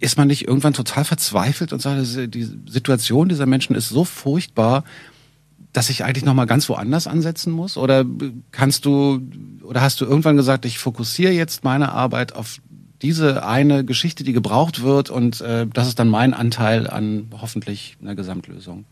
[0.00, 4.82] ist man nicht irgendwann total verzweifelt und sagt, die Situation dieser Menschen ist so furchtbar,
[5.76, 7.76] dass ich eigentlich noch mal ganz woanders ansetzen muss?
[7.76, 8.06] Oder
[8.50, 9.20] kannst du
[9.62, 12.62] oder hast du irgendwann gesagt, ich fokussiere jetzt meine Arbeit auf
[13.02, 17.98] diese eine Geschichte, die gebraucht wird und äh, das ist dann mein Anteil an hoffentlich
[18.00, 18.86] einer Gesamtlösung?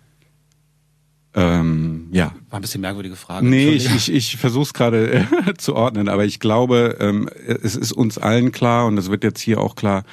[1.33, 2.35] Ähm, ja.
[2.51, 3.47] War ein bisschen merkwürdige Frage.
[3.47, 5.25] Nee, ich, ich, ich versuche es gerade äh,
[5.57, 9.41] zu ordnen, aber ich glaube, ähm, es ist uns allen klar und es wird jetzt
[9.41, 10.05] hier auch klar,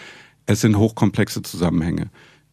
[0.46, 2.10] es sind hochkomplexe Zusammenhänge,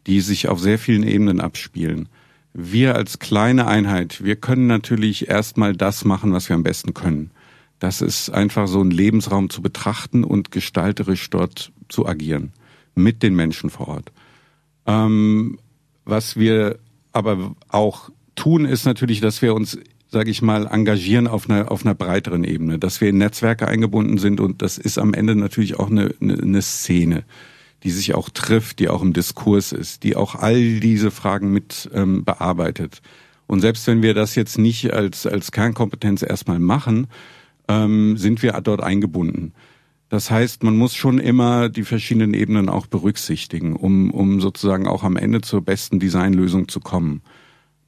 [0.07, 2.09] die sich auf sehr vielen Ebenen abspielen.
[2.53, 7.31] Wir als kleine Einheit, wir können natürlich erstmal das machen, was wir am besten können.
[7.79, 12.51] Das ist einfach so ein Lebensraum zu betrachten und gestalterisch dort zu agieren.
[12.95, 14.11] Mit den Menschen vor Ort.
[14.85, 15.59] Ähm,
[16.03, 16.79] was wir
[17.13, 19.77] aber auch tun, ist natürlich, dass wir uns
[20.11, 24.17] sage ich mal, engagieren auf einer, auf einer breiteren Ebene, dass wir in Netzwerke eingebunden
[24.17, 27.23] sind und das ist am Ende natürlich auch eine, eine, eine Szene,
[27.83, 31.89] die sich auch trifft, die auch im Diskurs ist, die auch all diese Fragen mit
[31.93, 33.01] ähm, bearbeitet.
[33.47, 37.07] Und selbst wenn wir das jetzt nicht als, als Kernkompetenz erstmal machen,
[37.67, 39.53] ähm, sind wir dort eingebunden.
[40.09, 45.03] Das heißt, man muss schon immer die verschiedenen Ebenen auch berücksichtigen, um, um sozusagen auch
[45.03, 47.21] am Ende zur besten Designlösung zu kommen.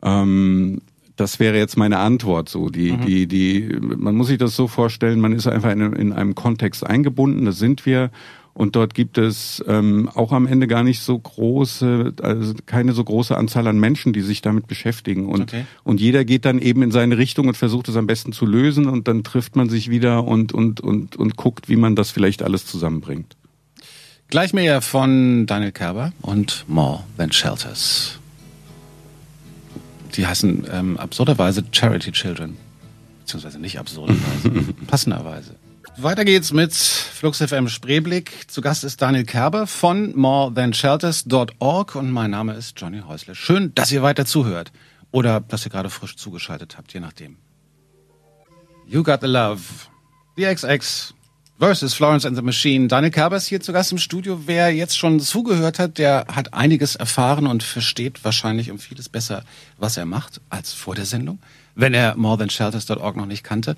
[0.04, 0.82] Ähm,
[1.15, 2.69] das wäre jetzt meine Antwort so.
[2.69, 3.06] Die, mhm.
[3.06, 6.86] die, die, man muss sich das so vorstellen, man ist einfach in, in einem Kontext
[6.86, 8.12] eingebunden, das sind wir.
[8.53, 13.03] Und dort gibt es ähm, auch am Ende gar nicht so große, also keine so
[13.03, 15.27] große Anzahl an Menschen, die sich damit beschäftigen.
[15.27, 15.65] Und, okay.
[15.83, 18.87] und jeder geht dann eben in seine Richtung und versucht es am besten zu lösen
[18.87, 22.43] und dann trifft man sich wieder und, und, und, und guckt, wie man das vielleicht
[22.43, 23.37] alles zusammenbringt.
[24.27, 28.21] Gleich mehr von Daniel Kerber und More Than Shelters
[30.15, 32.57] die heißen ähm, absurderweise Charity Children.
[33.21, 34.49] Beziehungsweise nicht absurderweise,
[34.87, 35.55] passenderweise.
[35.97, 38.49] Weiter geht's mit Flux FM Spreeblick.
[38.49, 43.36] Zu Gast ist Daniel Kerber von morethanshelters.org und mein Name ist Johnny Häusle.
[43.36, 44.71] Schön, dass ihr weiter zuhört.
[45.12, 47.38] Oder dass ihr gerade frisch zugeschaltet habt, je nachdem.
[48.88, 49.62] You Got the Love.
[50.38, 51.13] The XX
[51.60, 52.88] versus Florence and the Machine.
[52.88, 54.47] Daniel Kerber ist hier zu Gast im Studio.
[54.47, 59.43] Wer jetzt schon zugehört hat, der hat einiges erfahren und versteht wahrscheinlich um vieles besser,
[59.77, 61.39] was er macht, als vor der Sendung,
[61.75, 63.75] wenn er morethanshelters.org noch nicht kannte.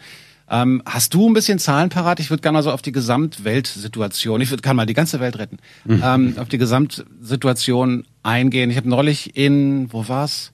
[0.49, 2.19] Ähm, hast du ein bisschen Zahlen parat?
[2.19, 5.37] Ich würde gerne mal so auf die Gesamtweltsituation, ich würde gerne mal die ganze Welt
[5.39, 6.01] retten, mhm.
[6.03, 8.69] ähm, auf die Gesamtsituation eingehen.
[8.69, 10.51] Ich habe neulich in, wo war's?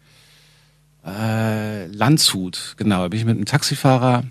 [1.06, 4.24] Äh, Landshut, genau, bin ich mit einem Taxifahrer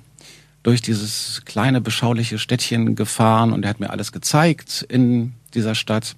[0.63, 6.15] durch dieses kleine, beschauliche Städtchen gefahren und er hat mir alles gezeigt in dieser Stadt.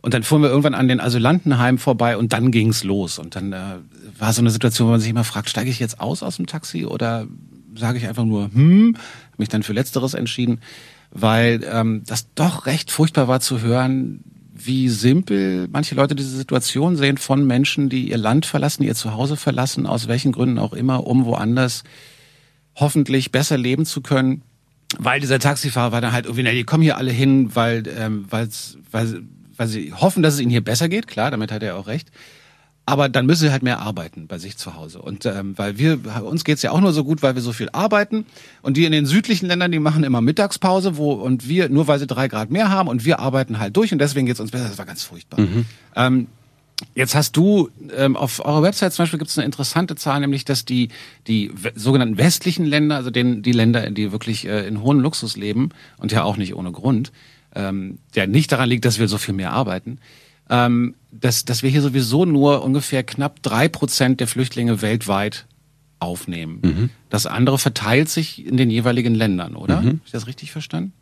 [0.00, 3.18] Und dann fuhren wir irgendwann an den Asylantenheim vorbei und dann ging's los.
[3.18, 3.76] Und dann äh,
[4.18, 6.46] war so eine Situation, wo man sich immer fragt, steige ich jetzt aus aus dem
[6.46, 7.26] Taxi oder
[7.78, 8.96] sage ich einfach nur, hm,
[9.36, 10.60] mich dann für Letzteres entschieden,
[11.10, 16.96] weil ähm, das doch recht furchtbar war zu hören, wie simpel manche Leute diese Situation
[16.96, 21.06] sehen von Menschen, die ihr Land verlassen, ihr Zuhause verlassen, aus welchen Gründen auch immer,
[21.06, 21.84] um woanders
[22.74, 24.42] hoffentlich besser leben zu können.
[24.98, 28.24] Weil dieser Taxifahrer war dann halt irgendwie, na, die kommen hier alle hin, weil, ähm,
[28.30, 29.22] weil's, weil,
[29.56, 31.06] weil sie hoffen, dass es ihnen hier besser geht.
[31.06, 32.10] Klar, damit hat er auch recht.
[32.88, 35.02] Aber dann müssen sie halt mehr arbeiten bei sich zu Hause.
[35.02, 37.68] Und ähm, weil wir, uns geht's ja auch nur so gut, weil wir so viel
[37.70, 38.24] arbeiten.
[38.62, 41.98] Und die in den südlichen Ländern, die machen immer Mittagspause, wo und wir, nur weil
[41.98, 44.68] sie drei Grad mehr haben und wir arbeiten halt durch und deswegen geht's uns besser.
[44.70, 45.38] Das war ganz furchtbar.
[45.38, 45.66] Mhm.
[45.96, 46.26] Ähm,
[46.94, 50.44] Jetzt hast du ähm, auf eurer Website zum Beispiel gibt es eine interessante Zahl, nämlich
[50.44, 50.90] dass die
[51.26, 55.70] die sogenannten westlichen Länder, also den, die Länder, die wirklich äh, in hohem Luxus leben
[55.98, 57.10] und ja auch nicht ohne Grund,
[57.56, 59.98] ähm, der nicht daran liegt, dass wir so viel mehr arbeiten,
[60.50, 65.46] ähm, dass, dass wir hier sowieso nur ungefähr knapp drei Prozent der Flüchtlinge weltweit
[66.00, 66.60] aufnehmen.
[66.62, 66.90] Mhm.
[67.10, 69.80] Das andere verteilt sich in den jeweiligen Ländern, oder?
[69.80, 69.86] Mhm.
[69.86, 70.92] Habe ich das richtig verstanden?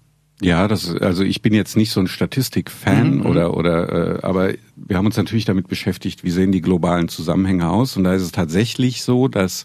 [0.43, 4.53] Ja, das also ich bin jetzt nicht so ein Statistik-Fan mhm, oder oder äh, aber
[4.77, 8.23] wir haben uns natürlich damit beschäftigt, wie sehen die globalen Zusammenhänge aus und da ist
[8.23, 9.65] es tatsächlich so, dass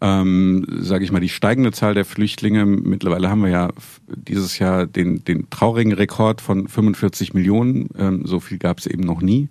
[0.00, 2.64] ähm, sage ich mal, die steigende Zahl der Flüchtlinge.
[2.66, 3.68] Mittlerweile haben wir ja
[4.06, 7.88] dieses Jahr den, den traurigen Rekord von 45 Millionen.
[7.98, 9.48] Ähm, so viel gab es eben noch nie.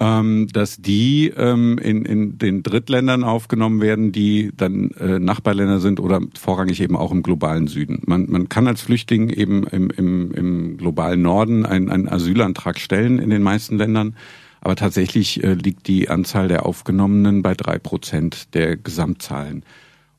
[0.00, 5.98] Ähm, dass die ähm, in, in den Drittländern aufgenommen werden, die dann äh, Nachbarländer sind
[5.98, 8.02] oder vorrangig eben auch im globalen Süden.
[8.06, 13.18] Man, man kann als Flüchtling eben im, im, im globalen Norden einen, einen Asylantrag stellen
[13.18, 14.14] in den meisten Ländern.
[14.60, 19.64] Aber tatsächlich äh, liegt die Anzahl der Aufgenommenen bei drei Prozent der Gesamtzahlen.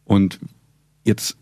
[0.06, 0.39] Und
[1.04, 1.38] jetzt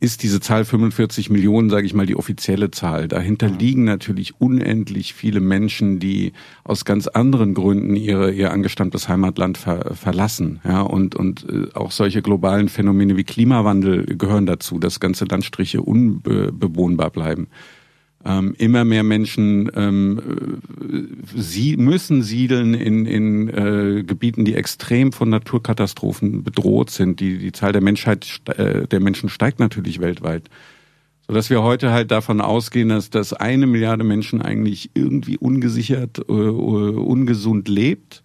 [0.00, 3.08] ist diese Zahl 45 Millionen, sage ich mal, die offizielle Zahl.
[3.08, 6.32] Dahinter liegen natürlich unendlich viele Menschen, die
[6.62, 10.60] aus ganz anderen Gründen ihre, ihr angestammtes Heimatland ver, verlassen.
[10.64, 15.82] Ja, und, und äh, auch solche globalen Phänomene wie Klimawandel gehören dazu, dass ganze Landstriche
[15.82, 17.48] unbewohnbar bleiben.
[18.24, 20.60] Ähm, immer mehr Menschen ähm,
[21.36, 27.20] sie müssen siedeln in, in äh, Gebieten, die extrem von Naturkatastrophen bedroht sind.
[27.20, 30.48] Die, die Zahl der Menschheit, äh, der Menschen steigt natürlich weltweit.
[31.26, 36.32] Sodass wir heute halt davon ausgehen, dass, dass eine Milliarde Menschen eigentlich irgendwie ungesichert, äh,
[36.32, 38.22] ungesund lebt.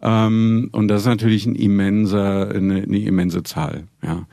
[0.00, 3.84] Ähm, und das ist natürlich ein immenser, eine, eine immense Zahl.
[4.02, 4.26] Ja.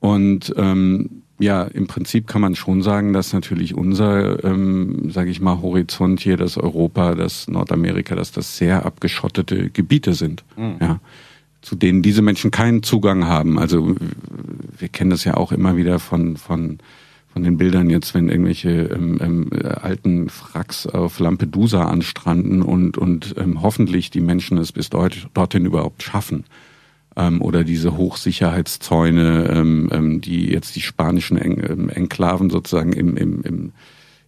[0.00, 5.40] Und ähm, ja, im Prinzip kann man schon sagen, dass natürlich unser, ähm, sage ich
[5.40, 10.76] mal, Horizont hier, das Europa, das Nordamerika, dass das sehr abgeschottete Gebiete sind, mhm.
[10.80, 11.00] ja,
[11.62, 13.58] zu denen diese Menschen keinen Zugang haben.
[13.58, 13.94] Also
[14.76, 16.78] wir kennen das ja auch immer wieder von von
[17.32, 23.34] von den Bildern jetzt, wenn irgendwelche ähm, ähm, alten Fracks auf Lampedusa anstranden und und
[23.38, 26.44] ähm, hoffentlich die Menschen es bis dort, dorthin überhaupt schaffen
[27.18, 33.16] ähm, oder diese Hochsicherheitszäune, ähm, ähm, die jetzt die spanischen en ähm, Enklaven sozusagen im,
[33.16, 33.72] im, im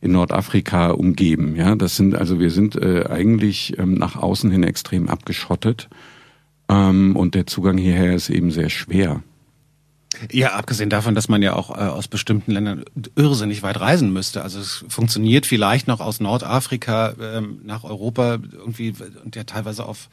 [0.02, 1.56] in Nordafrika umgeben.
[1.56, 5.88] Ja, das sind also wir sind äh, eigentlich ähm, nach außen hin extrem abgeschottet
[6.70, 9.22] ähm, und der Zugang hierher ist eben sehr schwer.
[10.32, 14.42] Ja, abgesehen davon, dass man ja auch äh, aus bestimmten Ländern irrsinnig weit reisen müsste.
[14.42, 20.08] Also es funktioniert vielleicht noch aus Nordafrika ähm, nach Europa irgendwie und ja teilweise auf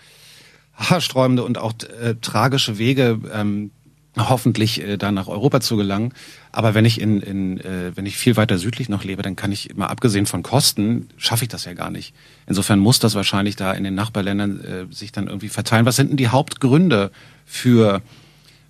[0.78, 3.72] haarsträubende und auch äh, tragische Wege ähm,
[4.18, 6.14] hoffentlich äh, da nach Europa zu gelangen.
[6.52, 9.52] Aber wenn ich in, in äh, wenn ich viel weiter südlich noch lebe, dann kann
[9.52, 12.14] ich mal abgesehen von Kosten schaffe ich das ja gar nicht.
[12.48, 15.86] Insofern muss das wahrscheinlich da in den Nachbarländern äh, sich dann irgendwie verteilen.
[15.86, 17.12] Was sind denn die Hauptgründe
[17.46, 18.02] für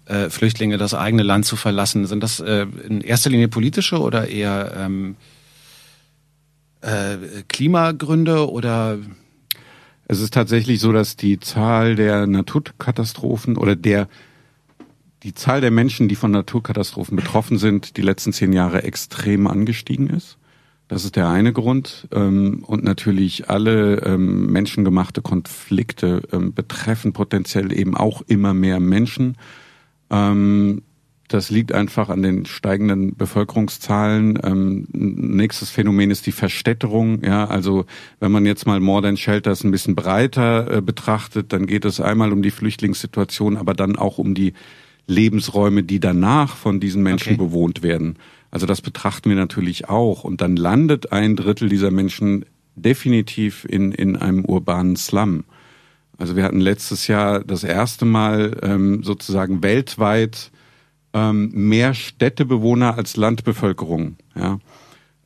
[0.05, 2.07] äh, Flüchtlinge, das eigene Land zu verlassen?
[2.07, 5.15] Sind das äh, in erster Linie politische oder eher ähm,
[6.81, 7.17] äh,
[7.47, 8.97] Klimagründe oder
[10.09, 14.07] es ist tatsächlich so, dass die Zahl der Naturkatastrophen oder der
[15.23, 20.07] die Zahl der Menschen, die von Naturkatastrophen betroffen sind, die letzten zehn Jahre extrem angestiegen
[20.07, 20.37] ist.
[20.87, 22.07] Das ist der eine Grund.
[22.13, 29.35] Ähm, und natürlich alle ähm, menschengemachte Konflikte ähm, betreffen potenziell eben auch immer mehr Menschen.
[31.27, 34.39] Das liegt einfach an den steigenden Bevölkerungszahlen.
[34.43, 37.21] Ähm, nächstes Phänomen ist die Verstädterung.
[37.23, 37.85] Ja, also
[38.21, 42.31] wenn man jetzt mal Modern Shelters ein bisschen breiter äh, betrachtet, dann geht es einmal
[42.31, 44.53] um die Flüchtlingssituation, aber dann auch um die
[45.07, 47.43] Lebensräume, die danach von diesen Menschen okay.
[47.43, 48.17] bewohnt werden.
[48.49, 50.23] Also das betrachten wir natürlich auch.
[50.23, 55.43] Und dann landet ein Drittel dieser Menschen definitiv in, in einem urbanen Slum.
[56.17, 60.51] Also wir hatten letztes Jahr das erste Mal ähm, sozusagen weltweit
[61.13, 64.17] ähm, mehr Städtebewohner als Landbevölkerung.
[64.35, 64.59] Ja.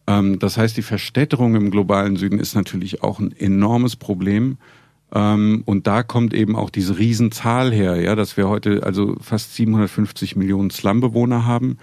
[0.07, 4.57] Ähm, das heißt, die Verstädterung im globalen Süden ist natürlich auch ein enormes Problem.
[5.13, 9.55] Ähm, und da kommt eben auch diese Riesenzahl her, ja, dass wir heute also fast
[9.55, 11.77] 750 Millionen Slumbewohner haben.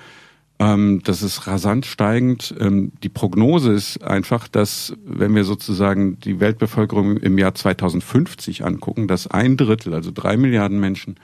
[0.58, 2.54] Ähm, das ist rasant steigend.
[2.58, 9.06] Ähm, die Prognose ist einfach, dass wenn wir sozusagen die Weltbevölkerung im Jahr 2050 angucken,
[9.06, 11.16] dass ein Drittel, also drei Milliarden Menschen,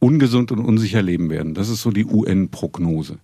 [0.00, 1.54] ungesund und unsicher leben werden.
[1.54, 3.18] Das ist so die UN-Prognose.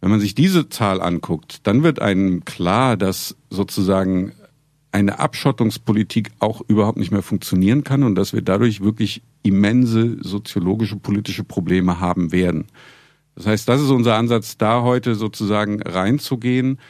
[0.00, 4.32] Wenn man sich diese Zahl anguckt, dann wird einem klar, dass sozusagen
[4.92, 10.96] eine Abschottungspolitik auch überhaupt nicht mehr funktionieren kann und dass wir dadurch wirklich immense soziologische,
[10.96, 12.64] politische Probleme haben werden.
[13.36, 16.80] Das heißt, das ist unser Ansatz, da heute sozusagen reinzugehen,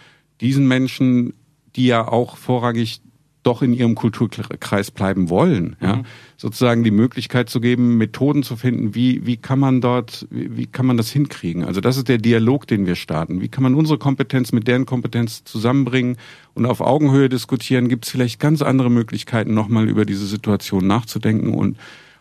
[0.40, 1.34] diesen Menschen,
[1.76, 3.02] die ja auch vorrangig
[3.42, 6.04] doch in ihrem Kulturkreis bleiben wollen, ja, mhm.
[6.36, 10.66] sozusagen die Möglichkeit zu geben, Methoden zu finden, wie, wie kann man dort, wie, wie
[10.66, 11.64] kann man das hinkriegen?
[11.64, 13.40] Also das ist der Dialog, den wir starten.
[13.40, 16.16] Wie kann man unsere Kompetenz mit deren Kompetenz zusammenbringen
[16.54, 17.88] und auf Augenhöhe diskutieren?
[17.88, 21.78] Gibt es vielleicht ganz andere Möglichkeiten, nochmal über diese Situation nachzudenken und,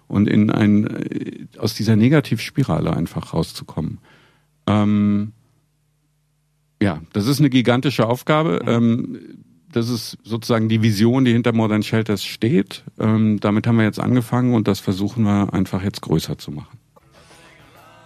[0.08, 3.98] und in ein, äh, aus dieser Negativspirale einfach rauszukommen?
[4.68, 5.34] Ähm,
[6.82, 8.62] ja, das ist eine gigantische Aufgabe.
[8.66, 9.20] Ähm,
[9.72, 12.84] das ist sozusagen die Vision, die hinter Modern Shelters steht.
[13.00, 16.78] Ähm, damit haben wir jetzt angefangen und das versuchen wir einfach jetzt größer zu machen.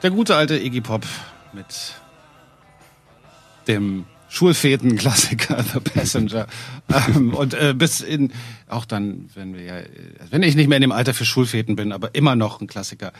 [0.01, 1.05] Der gute alte Iggy Pop
[1.53, 1.93] mit
[3.68, 6.47] dem Schulfäden-Klassiker The Passenger.
[7.07, 8.34] ähm, und äh, bis in,
[8.68, 9.76] auch dann, wenn wir ja,
[10.32, 13.14] wenn ich nicht mehr in dem Alter für Schulfäden bin, aber immer noch ein Klassiker.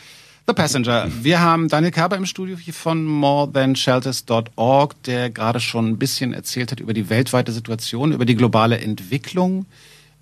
[0.46, 1.10] The Passenger.
[1.22, 6.70] Wir haben Daniel Kerber im Studio hier von morethanshelters.org, der gerade schon ein bisschen erzählt
[6.70, 9.64] hat über die weltweite Situation, über die globale Entwicklung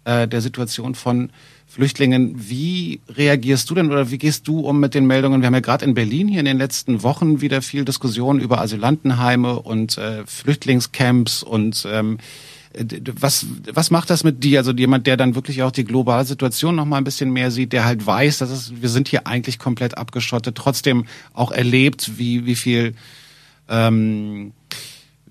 [0.04, 1.30] äh, der Situation von
[1.66, 2.36] Flüchtlingen.
[2.36, 5.40] Wie reagierst du denn oder wie gehst du um mit den Meldungen?
[5.40, 8.60] Wir haben ja gerade in Berlin hier in den letzten Wochen wieder viel Diskussion über
[8.60, 12.18] Asylantenheime und äh, Flüchtlingscamps und ähm,
[13.20, 14.60] was, was macht das mit dir?
[14.60, 17.72] Also jemand, der dann wirklich auch die globale Situation noch mal ein bisschen mehr sieht,
[17.72, 22.46] der halt weiß, dass es, wir sind hier eigentlich komplett abgeschottet, trotzdem auch erlebt, wie,
[22.46, 22.94] wie viel
[23.68, 24.52] ähm,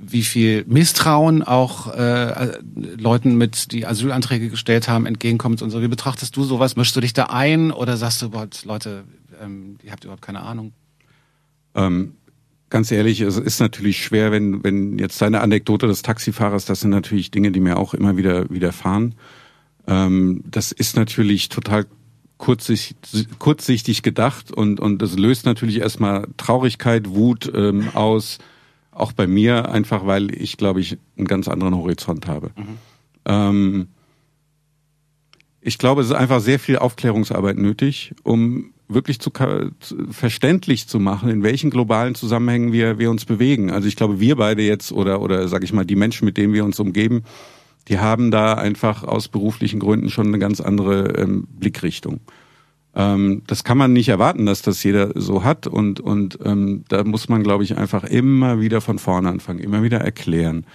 [0.04, 2.58] wie viel Misstrauen auch äh,
[2.98, 5.82] Leuten mit, die Asylanträge gestellt haben, entgegenkommt und so.
[5.82, 6.76] Wie betrachtest du sowas?
[6.76, 8.32] Mischst du dich da ein oder sagst du
[8.66, 9.04] Leute,
[9.40, 10.74] ähm, ihr habt überhaupt keine Ahnung?
[11.76, 12.16] Ähm,
[12.72, 16.90] ganz ehrlich, es ist natürlich schwer, wenn, wenn jetzt deine Anekdote des Taxifahrers, das sind
[16.90, 19.14] natürlich Dinge, die mir auch immer wieder widerfahren.
[19.88, 21.86] Ähm, das ist natürlich total
[22.38, 28.40] kurzsichtig, kurzsichtig gedacht und, und das löst natürlich erstmal Traurigkeit, Wut ähm, aus
[28.90, 32.52] auch bei mir, einfach weil ich, glaube ich, einen ganz anderen Horizont habe.
[32.56, 32.78] Mhm.
[33.26, 33.88] Ähm,
[35.62, 39.32] ich glaube, es ist einfach sehr viel Aufklärungsarbeit nötig, um wirklich zu,
[40.10, 43.72] verständlich zu machen, in welchen globalen Zusammenhängen wir, wir uns bewegen.
[43.72, 46.54] Also ich glaube, wir beide jetzt oder, oder sage ich mal, die Menschen, mit denen
[46.54, 47.24] wir uns umgeben,
[47.88, 52.20] die haben da einfach aus beruflichen Gründen schon eine ganz andere ähm, Blickrichtung.
[52.94, 57.04] Ähm, das kann man nicht erwarten, dass das jeder so hat und, und ähm, da
[57.04, 60.66] muss man, glaube ich, einfach immer wieder von vorne anfangen, immer wieder erklären.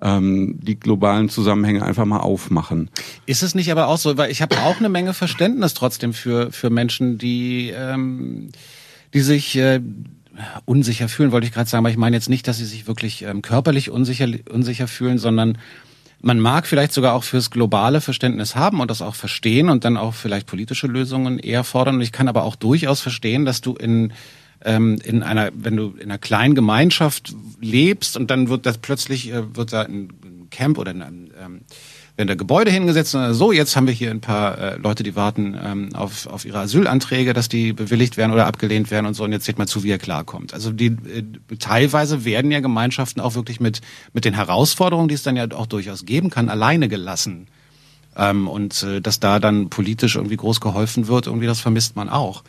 [0.00, 2.88] Ähm, die globalen Zusammenhänge einfach mal aufmachen.
[3.26, 6.52] Ist es nicht aber auch so, weil ich habe auch eine Menge Verständnis trotzdem für,
[6.52, 8.50] für Menschen, die, ähm,
[9.12, 9.80] die sich äh,
[10.64, 13.22] unsicher fühlen, wollte ich gerade sagen, aber ich meine jetzt nicht, dass sie sich wirklich
[13.22, 15.58] ähm, körperlich unsicher, unsicher fühlen, sondern
[16.20, 19.96] man mag vielleicht sogar auch fürs globale Verständnis haben und das auch verstehen und dann
[19.96, 21.96] auch vielleicht politische Lösungen eher fordern.
[21.96, 24.12] Und ich kann aber auch durchaus verstehen, dass du in
[24.64, 29.32] ähm, in einer, wenn du in einer kleinen Gemeinschaft lebst und dann wird das plötzlich
[29.32, 30.12] äh, wird da ein
[30.50, 31.60] Camp oder ein ähm,
[32.18, 35.14] werden da Gebäude hingesetzt und so, jetzt haben wir hier ein paar äh, Leute, die
[35.14, 39.22] warten ähm, auf, auf ihre Asylanträge, dass die bewilligt werden oder abgelehnt werden und so
[39.22, 40.52] und jetzt seht mal zu, wie er klarkommt.
[40.52, 41.22] Also die äh,
[41.60, 43.82] teilweise werden ja Gemeinschaften auch wirklich mit,
[44.12, 47.46] mit den Herausforderungen, die es dann ja auch durchaus geben kann, alleine gelassen.
[48.16, 52.08] Ähm, und äh, dass da dann politisch irgendwie groß geholfen wird, irgendwie das vermisst man
[52.08, 52.42] auch.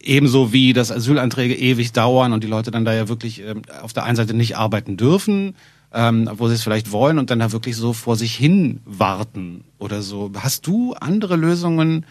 [0.00, 3.92] Ebenso wie, dass Asylanträge ewig dauern und die Leute dann da ja wirklich ähm, auf
[3.92, 5.54] der einen Seite nicht arbeiten dürfen,
[5.92, 9.64] ähm, wo sie es vielleicht wollen und dann da wirklich so vor sich hin warten
[9.78, 10.30] oder so.
[10.36, 12.06] Hast du andere Lösungen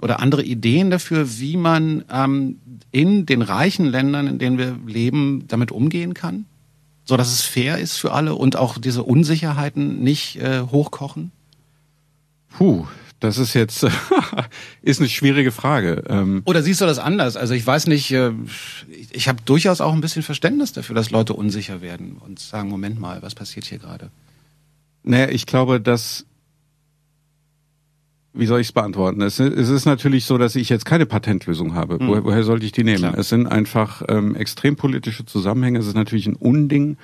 [0.00, 2.58] oder andere Ideen dafür, wie man ähm,
[2.92, 6.46] in den reichen Ländern, in denen wir leben, damit umgehen kann?
[7.04, 11.30] So dass es fair ist für alle und auch diese Unsicherheiten nicht äh, hochkochen?
[12.50, 12.86] Puh,
[13.20, 13.86] das ist jetzt
[14.82, 16.04] ist eine schwierige Frage.
[16.08, 17.36] Ähm Oder siehst du das anders?
[17.36, 18.32] Also ich weiß nicht, äh,
[19.10, 23.00] ich habe durchaus auch ein bisschen Verständnis dafür, dass Leute unsicher werden und sagen, Moment
[23.00, 24.10] mal, was passiert hier gerade?
[25.02, 26.26] Naja, ich glaube, dass
[28.38, 29.22] wie soll ich es beantworten?
[29.22, 31.94] Es, ist natürlich so, dass ich jetzt keine Patentlösung habe.
[31.94, 32.08] Mhm.
[32.08, 32.98] Woher, woher, sollte ich die nehmen?
[32.98, 33.18] Klar.
[33.18, 35.78] Es sind einfach ähm, extrem politische Zusammenhänge.
[35.78, 36.98] Es ist natürlich ein Unding,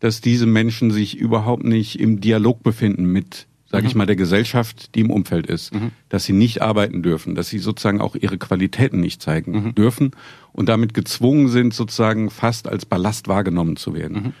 [0.00, 3.98] dass diese Menschen sich überhaupt nicht im Dialog befinden mit sage ich mhm.
[3.98, 5.90] mal, der Gesellschaft, die im Umfeld ist, mhm.
[6.08, 9.74] dass sie nicht arbeiten dürfen, dass sie sozusagen auch ihre Qualitäten nicht zeigen mhm.
[9.74, 10.12] dürfen
[10.52, 14.16] und damit gezwungen sind, sozusagen fast als Ballast wahrgenommen zu werden.
[14.16, 14.32] Mhm.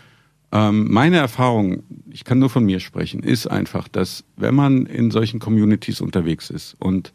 [0.52, 5.10] Ähm, meine Erfahrung, ich kann nur von mir sprechen, ist einfach, dass wenn man in
[5.10, 7.12] solchen Communities unterwegs ist und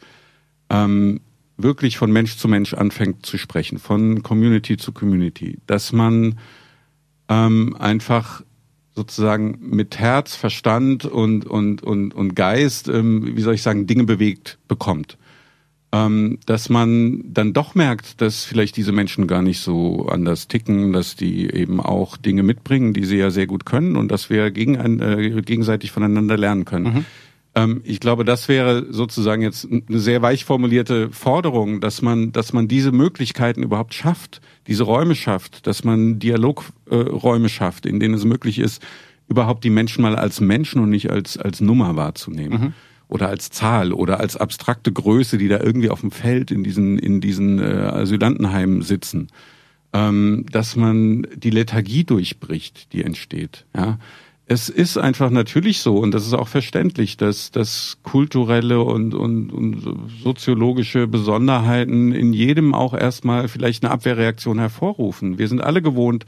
[0.70, 1.22] ähm,
[1.56, 6.38] wirklich von Mensch zu Mensch anfängt zu sprechen, von Community zu Community, dass man
[7.30, 8.44] ähm, einfach
[9.00, 14.04] sozusagen mit Herz, Verstand und, und, und, und Geist, ähm, wie soll ich sagen, Dinge
[14.04, 15.18] bewegt bekommt.
[15.92, 20.92] Ähm, dass man dann doch merkt, dass vielleicht diese Menschen gar nicht so anders ticken,
[20.92, 24.52] dass die eben auch Dinge mitbringen, die sie ja sehr gut können und dass wir
[24.52, 26.94] gegen äh, gegenseitig voneinander lernen können.
[26.94, 27.06] Mhm.
[27.56, 32.54] Ähm, ich glaube, das wäre sozusagen jetzt eine sehr weich formulierte Forderung, dass man, dass
[32.54, 38.14] man diese Möglichkeiten überhaupt schafft, diese Räume schafft, dass man Dialogräume äh, schafft, in denen
[38.14, 38.84] es möglich ist,
[39.28, 42.62] überhaupt die Menschen mal als Menschen und nicht als, als Nummer wahrzunehmen.
[42.62, 42.74] Mhm.
[43.08, 47.00] Oder als Zahl oder als abstrakte Größe, die da irgendwie auf dem Feld in diesen,
[47.00, 49.30] in diesen äh, Asylantenheimen sitzen.
[49.94, 53.66] Ähm, dass man die Lethargie durchbricht, die entsteht.
[53.76, 53.98] Ja?
[54.52, 59.54] Es ist einfach natürlich so und das ist auch verständlich, dass, dass kulturelle und, und,
[59.54, 65.38] und soziologische Besonderheiten in jedem auch erstmal vielleicht eine Abwehrreaktion hervorrufen.
[65.38, 66.26] Wir sind alle gewohnt,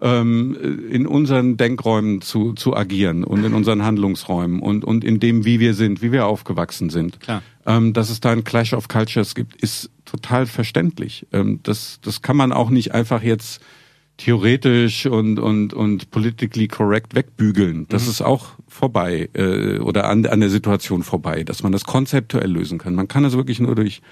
[0.00, 0.56] ähm,
[0.88, 5.58] in unseren Denkräumen zu, zu agieren und in unseren Handlungsräumen und, und in dem, wie
[5.58, 7.18] wir sind, wie wir aufgewachsen sind.
[7.18, 7.42] Klar.
[7.66, 11.26] Ähm, dass es da ein Clash of Cultures gibt, ist total verständlich.
[11.32, 13.60] Ähm, das, das kann man auch nicht einfach jetzt
[14.16, 17.86] theoretisch und und und politically correct wegbügeln.
[17.88, 18.10] Das mhm.
[18.10, 22.78] ist auch vorbei äh, oder an an der Situation vorbei, dass man das konzeptuell lösen
[22.78, 22.94] kann.
[22.94, 24.02] Man kann das wirklich nur durch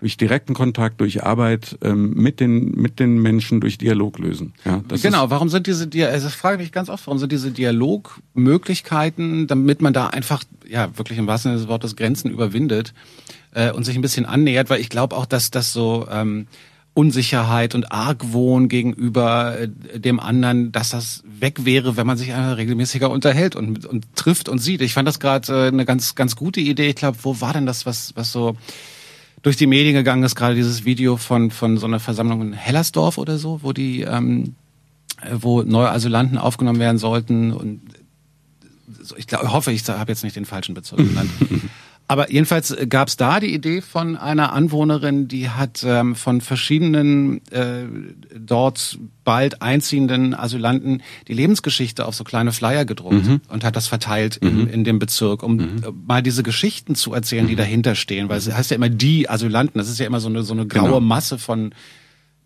[0.00, 4.54] durch direkten Kontakt, durch Arbeit ähm, mit den mit den Menschen, durch Dialog lösen.
[4.64, 5.30] Ja, genau.
[5.30, 9.92] Warum sind diese also ich frage mich ganz oft, warum sind diese Dialogmöglichkeiten, damit man
[9.92, 12.94] da einfach ja wirklich im wahrsten Sinne des Wortes Grenzen überwindet
[13.52, 16.46] äh, und sich ein bisschen annähert, weil ich glaube auch, dass das so ähm,
[16.94, 19.68] Unsicherheit und Argwohn gegenüber äh,
[20.00, 24.48] dem anderen, dass das weg wäre, wenn man sich einfach regelmäßiger unterhält und, und trifft
[24.48, 24.82] und sieht.
[24.82, 26.88] Ich fand das gerade äh, eine ganz, ganz gute Idee.
[26.88, 28.56] Ich glaube, wo war denn das, was, was so
[29.42, 33.18] durch die Medien gegangen ist, gerade dieses Video von, von so einer Versammlung in Hellersdorf
[33.18, 34.54] oder so, wo die, ähm,
[35.22, 37.80] äh, wo neue Asylanten aufgenommen werden sollten und
[39.16, 41.30] ich glaube, hoffe, ich habe jetzt nicht den falschen Bezug genannt.
[42.10, 47.40] Aber jedenfalls gab es da die Idee von einer Anwohnerin, die hat ähm, von verschiedenen
[47.52, 47.84] äh,
[48.36, 53.40] dort bald einziehenden Asylanten die Lebensgeschichte auf so kleine Flyer gedruckt mhm.
[53.46, 54.48] und hat das verteilt mhm.
[54.48, 55.84] in, in dem Bezirk, um mhm.
[56.04, 57.58] mal diese Geschichten zu erzählen, die mhm.
[57.58, 58.28] dahinter stehen.
[58.28, 60.66] Weil es heißt ja immer die Asylanten, das ist ja immer so eine, so eine
[60.66, 60.98] graue genau.
[60.98, 61.72] Masse von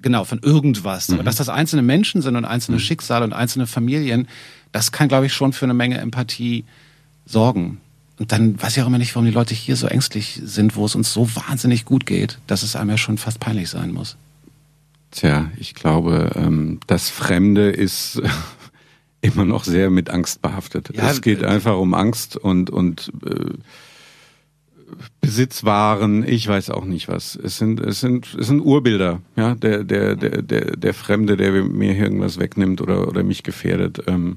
[0.03, 1.09] genau, von irgendwas.
[1.09, 1.25] Aber mhm.
[1.25, 2.83] dass das einzelne Menschen sind und einzelne mhm.
[2.83, 4.29] Schicksale und einzelne Familien,
[4.73, 6.67] das kann, glaube ich, schon für eine Menge Empathie
[7.25, 7.81] sorgen.
[8.19, 10.87] Und dann weiß ich auch immer nicht, warum die Leute hier so ängstlich sind, wo
[10.87, 14.17] es uns so wahnsinnig gut geht, dass es einem ja schon fast peinlich sein muss.
[15.11, 18.23] Tja, ich glaube, ähm, das Fremde ist
[19.21, 20.91] immer noch sehr mit Angst behaftet.
[20.95, 23.55] Ja, es geht äh, einfach um Angst und, und äh,
[25.21, 27.35] Besitzwaren, ich weiß auch nicht was.
[27.35, 31.51] Es sind, es sind, es sind Urbilder, ja, der, der, der, der, der Fremde, der
[31.65, 34.05] mir irgendwas wegnimmt oder, oder mich gefährdet.
[34.07, 34.37] Ähm,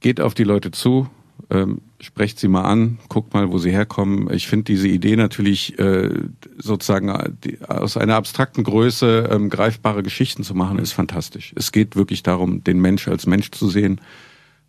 [0.00, 1.08] geht auf die Leute zu,
[1.50, 4.32] ähm, sprecht sie mal an, guckt mal, wo sie herkommen.
[4.32, 6.10] Ich finde diese Idee natürlich äh,
[6.58, 11.52] sozusagen äh, die, aus einer abstrakten Größe ähm, greifbare Geschichten zu machen, ist fantastisch.
[11.56, 14.00] Es geht wirklich darum, den Mensch als Mensch zu sehen,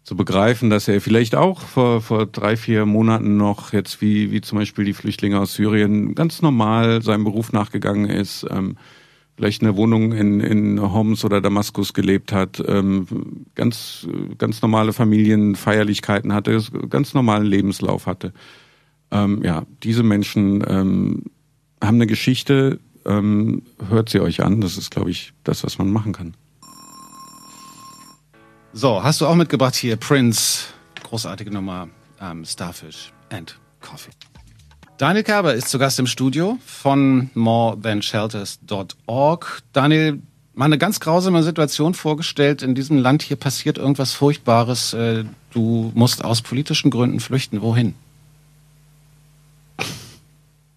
[0.03, 4.41] zu begreifen, dass er vielleicht auch vor, vor drei, vier Monaten noch jetzt wie, wie
[4.41, 8.45] zum Beispiel die Flüchtlinge aus Syrien ganz normal seinem Beruf nachgegangen ist.
[8.51, 8.77] Ähm,
[9.35, 14.07] vielleicht eine Wohnung in, in Homs oder Damaskus gelebt hat, ähm, ganz,
[14.37, 18.33] ganz normale Familienfeierlichkeiten hatte, ganz normalen Lebenslauf hatte.
[19.11, 21.23] Ähm, ja, diese Menschen ähm,
[21.81, 24.61] haben eine Geschichte, ähm, hört sie euch an.
[24.61, 26.33] Das ist, glaube ich, das, was man machen kann.
[28.73, 30.65] So, hast du auch mitgebracht hier Prince,
[31.03, 31.87] großartige Nummer,
[32.19, 34.11] ähm, Starfish and Coffee.
[34.97, 39.61] Daniel Kerber ist zu Gast im Studio von morethanshelters.org.
[39.73, 40.21] Daniel,
[40.53, 42.61] mal eine ganz grausame Situation vorgestellt.
[42.61, 44.93] In diesem Land hier passiert irgendwas Furchtbares.
[44.93, 47.61] Äh, du musst aus politischen Gründen flüchten.
[47.61, 47.93] Wohin?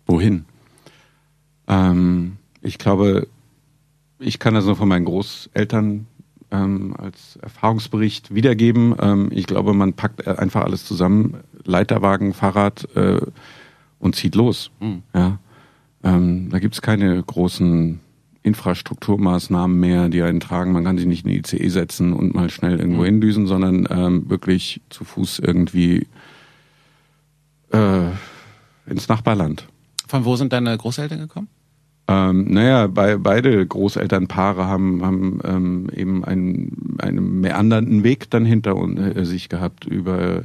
[0.06, 0.46] Wohin?
[1.68, 3.28] Ähm, ich glaube,
[4.18, 6.08] ich kann das nur von meinen Großeltern
[6.50, 8.96] ähm, als Erfahrungsbericht wiedergeben.
[8.98, 11.36] Ähm, ich glaube, man packt einfach alles zusammen.
[11.62, 13.20] Leiterwagen, Fahrrad, äh,
[13.98, 14.70] und zieht los.
[14.80, 15.02] Mhm.
[15.14, 15.38] Ja.
[16.02, 18.00] Ähm, da gibt's keine großen
[18.42, 20.72] Infrastrukturmaßnahmen mehr, die einen tragen.
[20.72, 23.06] Man kann sich nicht in die ICE setzen und mal schnell irgendwo mhm.
[23.06, 26.06] hindüsen, sondern ähm, wirklich zu Fuß irgendwie
[27.72, 28.10] äh,
[28.86, 29.66] ins Nachbarland.
[30.06, 31.48] Von wo sind deine Großeltern gekommen?
[32.10, 38.76] Ähm, naja, bei, beide Großelternpaare haben, haben ähm, eben einen, einen meandernden Weg dann hinter
[38.76, 40.44] äh, sich gehabt über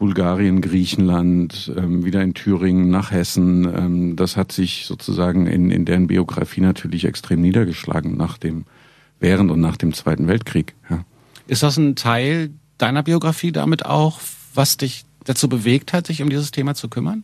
[0.00, 3.64] Bulgarien, Griechenland, ähm, wieder in Thüringen, nach Hessen.
[3.64, 8.64] Ähm, das hat sich sozusagen in, in deren Biografie natürlich extrem niedergeschlagen nach dem,
[9.18, 10.74] während und nach dem Zweiten Weltkrieg.
[10.88, 11.04] Ja.
[11.48, 12.48] Ist das ein Teil
[12.78, 14.20] deiner Biografie damit auch,
[14.54, 17.22] was dich dazu bewegt hat, sich um dieses Thema zu kümmern?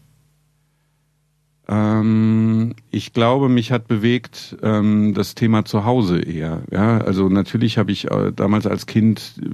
[1.69, 6.63] Ähm, ich glaube, mich hat bewegt ähm, das Thema zu Hause eher.
[6.71, 9.47] Ja, also natürlich habe ich äh, damals als Kind äh,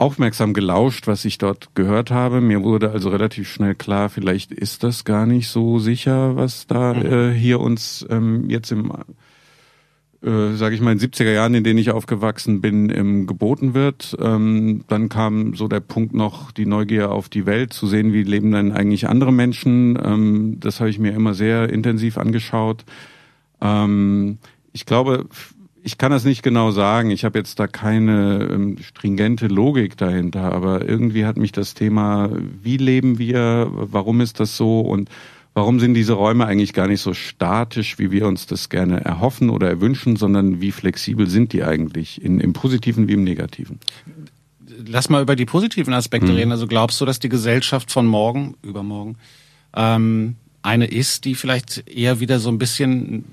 [0.00, 2.40] aufmerksam gelauscht, was ich dort gehört habe.
[2.40, 6.94] Mir wurde also relativ schnell klar, vielleicht ist das gar nicht so sicher, was da
[6.94, 7.06] mhm.
[7.06, 8.90] äh, hier uns ähm, jetzt im,
[10.22, 14.16] äh, sage ich mal, in 70er Jahren, in denen ich aufgewachsen bin, ähm, geboten wird.
[14.18, 18.22] Ähm, dann kam so der Punkt noch, die Neugier auf die Welt, zu sehen, wie
[18.22, 19.98] leben denn eigentlich andere Menschen.
[20.02, 22.86] Ähm, das habe ich mir immer sehr intensiv angeschaut.
[23.60, 24.38] Ähm,
[24.72, 25.26] ich glaube,
[25.82, 27.10] ich kann das nicht genau sagen.
[27.10, 32.30] Ich habe jetzt da keine ähm, stringente Logik dahinter, aber irgendwie hat mich das Thema,
[32.62, 35.08] wie leben wir, warum ist das so und
[35.54, 39.50] warum sind diese Räume eigentlich gar nicht so statisch, wie wir uns das gerne erhoffen
[39.50, 43.80] oder erwünschen, sondern wie flexibel sind die eigentlich, in, im Positiven wie im Negativen?
[44.86, 46.36] Lass mal über die positiven Aspekte mhm.
[46.36, 46.52] reden.
[46.52, 49.16] Also glaubst du, dass die Gesellschaft von morgen, übermorgen,
[49.74, 53.24] ähm, eine ist, die vielleicht eher wieder so ein bisschen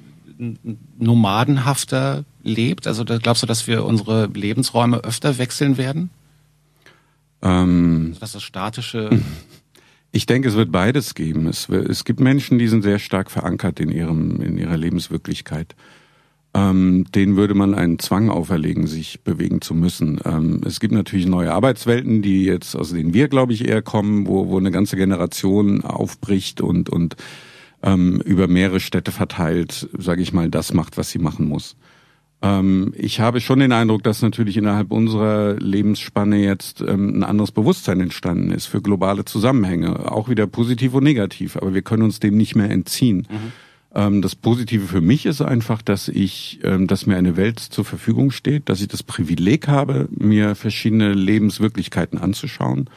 [0.97, 2.87] nomadenhafter lebt?
[2.87, 6.09] Also glaubst du, dass wir unsere Lebensräume öfter wechseln werden?
[7.41, 9.09] Ähm, also, dass das statische.
[10.13, 11.47] Ich denke, es wird beides geben.
[11.47, 15.75] Es, es gibt Menschen, die sind sehr stark verankert in ihrem in ihrer Lebenswirklichkeit.
[16.53, 20.19] Ähm, denen würde man einen Zwang auferlegen, sich bewegen zu müssen.
[20.25, 24.25] Ähm, es gibt natürlich neue Arbeitswelten, die jetzt, aus denen wir, glaube ich, eher kommen,
[24.25, 27.17] wo, wo eine ganze Generation aufbricht und und
[27.83, 31.75] ähm, über mehrere Städte verteilt, sage ich mal, das macht, was sie machen muss.
[32.41, 37.51] Ähm, ich habe schon den Eindruck, dass natürlich innerhalb unserer Lebensspanne jetzt ähm, ein anderes
[37.51, 42.19] Bewusstsein entstanden ist für globale Zusammenhänge, auch wieder positiv und negativ, aber wir können uns
[42.19, 43.27] dem nicht mehr entziehen.
[43.29, 43.51] Mhm.
[43.95, 47.85] Ähm, das Positive für mich ist einfach, dass ich, ähm, dass mir eine Welt zur
[47.85, 52.89] Verfügung steht, dass ich das Privileg habe, mir verschiedene Lebenswirklichkeiten anzuschauen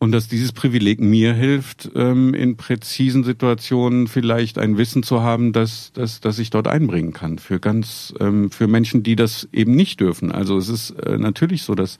[0.00, 5.52] und dass dieses Privileg mir hilft, ähm, in präzisen Situationen vielleicht ein Wissen zu haben,
[5.52, 9.76] dass, dass, dass ich dort einbringen kann für ganz, ähm, für Menschen, die das eben
[9.76, 10.32] nicht dürfen.
[10.32, 11.98] Also es ist äh, natürlich so, dass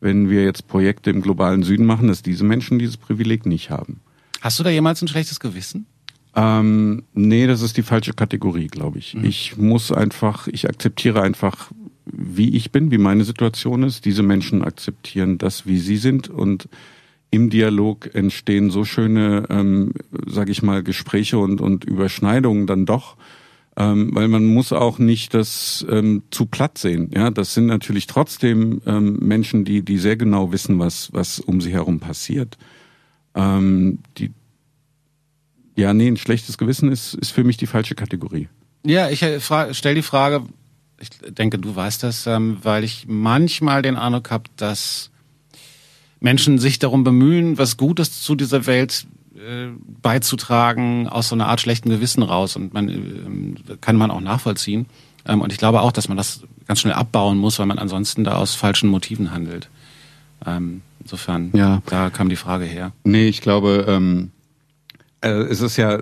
[0.00, 4.00] wenn wir jetzt Projekte im globalen Süden machen, dass diese Menschen dieses Privileg nicht haben.
[4.40, 5.84] Hast du da jemals ein schlechtes Gewissen?
[6.34, 9.14] Ähm, nee, das ist die falsche Kategorie, glaube ich.
[9.14, 9.24] Mhm.
[9.24, 11.72] Ich muss einfach, ich akzeptiere einfach,
[12.06, 14.06] wie ich bin, wie meine Situation ist.
[14.06, 16.70] Diese Menschen akzeptieren das, wie sie sind und
[17.30, 19.92] im Dialog entstehen so schöne, ähm,
[20.26, 23.16] sage ich mal, Gespräche und, und Überschneidungen dann doch,
[23.76, 27.10] ähm, weil man muss auch nicht das ähm, zu platt sehen.
[27.14, 31.60] Ja, das sind natürlich trotzdem ähm, Menschen, die die sehr genau wissen, was was um
[31.60, 32.56] sie herum passiert.
[33.34, 34.32] Ähm, die
[35.76, 38.48] ja, nee, ein schlechtes Gewissen ist ist für mich die falsche Kategorie.
[38.84, 39.38] Ja, ich äh,
[39.74, 40.42] stelle die Frage.
[41.00, 45.12] Ich denke, du weißt das, ähm, weil ich manchmal den Eindruck habe, dass
[46.20, 49.06] Menschen sich darum bemühen, was Gutes zu dieser Welt
[49.36, 49.68] äh,
[50.02, 52.56] beizutragen, aus so einer Art schlechten Gewissen raus.
[52.56, 54.86] Und man äh, kann man auch nachvollziehen.
[55.24, 58.24] Ähm, und ich glaube auch, dass man das ganz schnell abbauen muss, weil man ansonsten
[58.24, 59.68] da aus falschen Motiven handelt.
[60.44, 61.82] Ähm, insofern, ja.
[61.86, 62.92] da kam die Frage her.
[63.04, 64.32] Nee, ich glaube, ähm,
[65.20, 66.00] äh, es ist ja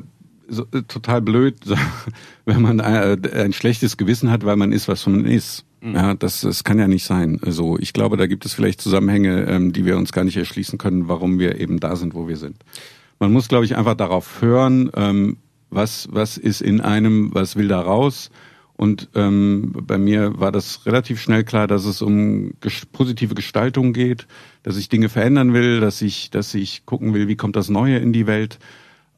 [0.48, 1.56] so, äh, total blöd,
[2.46, 5.65] wenn man äh, ein schlechtes Gewissen hat, weil man ist, was man ist.
[5.82, 7.38] Ja, das, das kann ja nicht sein.
[7.44, 10.78] Also ich glaube, da gibt es vielleicht Zusammenhänge, ähm, die wir uns gar nicht erschließen
[10.78, 12.56] können, warum wir eben da sind, wo wir sind.
[13.18, 15.36] Man muss, glaube ich, einfach darauf hören, ähm,
[15.70, 18.30] was, was ist in einem, was will da raus.
[18.76, 23.94] Und ähm, bei mir war das relativ schnell klar, dass es um ges positive Gestaltung
[23.94, 24.26] geht,
[24.62, 27.98] dass ich Dinge verändern will, dass ich, dass ich gucken will, wie kommt das Neue
[27.98, 28.58] in die Welt.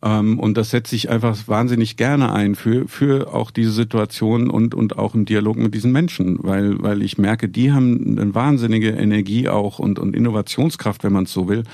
[0.02, 4.74] Ähm, und das setze ich einfach wahnsinnig gerne ein für, für auch diese Situation und,
[4.74, 8.90] und auch im Dialog mit diesen Menschen, weil, weil ich merke, die haben eine wahnsinnige
[8.90, 11.64] Energie auch und, und Innovationskraft, wenn man es so will.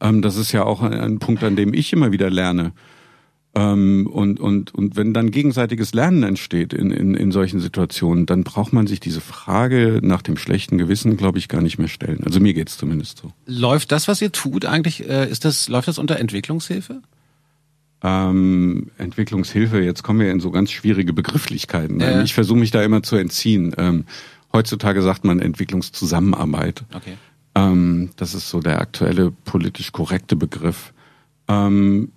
[0.00, 2.72] Ähm, das ist ja auch ein Punkt, an dem ich immer wieder lerne.
[3.56, 8.42] Ähm, und, und, und wenn dann gegenseitiges Lernen entsteht in, in, in solchen Situationen, dann
[8.42, 12.22] braucht man sich diese Frage nach dem schlechten Gewissen, glaube ich, gar nicht mehr stellen.
[12.24, 13.32] Also mir geht's zumindest so.
[13.46, 17.00] Läuft das, was ihr tut, eigentlich, äh, ist das, läuft das unter Entwicklungshilfe?
[18.04, 22.00] Ähm, Entwicklungshilfe, jetzt kommen wir in so ganz schwierige Begrifflichkeiten.
[22.00, 22.22] Äh.
[22.22, 23.74] Ich versuche mich da immer zu entziehen.
[23.78, 24.04] Ähm,
[24.52, 26.84] heutzutage sagt man Entwicklungszusammenarbeit.
[26.94, 27.14] Okay.
[27.54, 30.92] Ähm, das ist so der aktuelle politisch korrekte Begriff.
[31.48, 32.12] Ähm,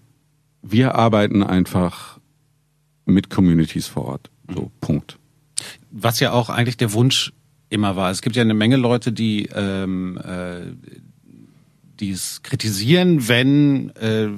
[0.62, 2.20] wir arbeiten einfach
[3.06, 4.30] mit Communities vor Ort.
[4.54, 4.72] So, mhm.
[4.82, 5.18] Punkt.
[5.92, 7.32] Was ja auch eigentlich der Wunsch
[7.70, 8.12] immer war.
[8.12, 10.74] Es gibt ja eine Menge Leute, die ähm, äh,
[12.00, 14.30] die es kritisieren, wenn äh,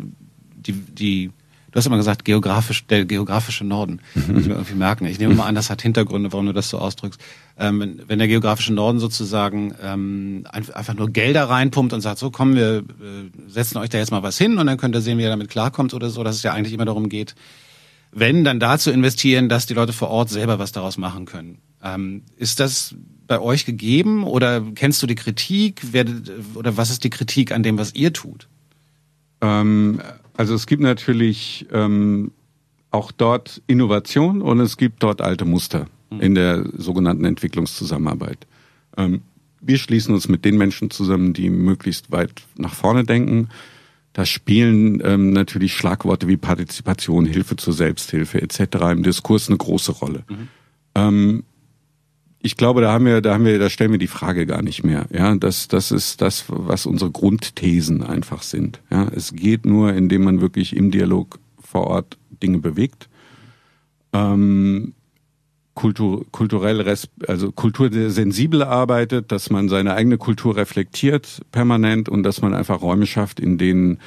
[0.56, 1.32] die, die
[1.72, 4.02] Du hast immer gesagt, geografisch, der geografische Norden.
[4.16, 5.06] Muss ich mir irgendwie merken.
[5.06, 7.20] Ich nehme mal an, das hat Hintergründe, warum du das so ausdrückst.
[7.58, 12.56] Ähm, wenn der geografische Norden sozusagen ähm, einfach nur Gelder reinpumpt und sagt, so kommen
[12.56, 12.84] wir äh,
[13.48, 15.50] setzen euch da jetzt mal was hin und dann könnt ihr sehen, wie ihr damit
[15.50, 17.36] klarkommt oder so, dass es ja eigentlich immer darum geht,
[18.12, 21.60] wenn, dann dazu investieren, dass die Leute vor Ort selber was daraus machen können.
[21.84, 22.96] Ähm, ist das
[23.28, 25.84] bei euch gegeben oder kennst du die Kritik?
[26.56, 28.48] Oder was ist die Kritik an dem, was ihr tut?
[29.42, 30.02] Ähm,
[30.40, 32.32] also es gibt natürlich ähm,
[32.92, 36.22] auch dort Innovation und es gibt dort alte Muster mhm.
[36.22, 38.48] in der sogenannten Entwicklungszusammenarbeit.
[38.96, 39.22] Ähm,
[39.60, 43.50] wir schließen uns mit den Menschen zusammen, die möglichst weit nach vorne denken.
[44.14, 48.62] Da spielen ähm, natürlich Schlagworte wie Partizipation, Hilfe zur Selbsthilfe etc.
[48.94, 50.24] im Diskurs eine große Rolle.
[50.30, 50.48] Mhm.
[50.96, 51.44] Ähm,
[52.42, 54.84] ich glaube, da haben wir, da haben wir, da stellen wir die Frage gar nicht
[54.84, 55.08] mehr.
[55.12, 58.82] Ja, das, das ist das, was unsere Grundthesen einfach sind.
[58.90, 63.10] Ja, es geht nur, indem man wirklich im Dialog vor Ort Dinge bewegt.
[64.14, 64.94] Ähm,
[65.74, 66.96] kultur, kulturell,
[67.28, 73.06] also kultursensibel arbeitet, dass man seine eigene Kultur reflektiert permanent und dass man einfach Räume
[73.06, 74.00] schafft, in denen,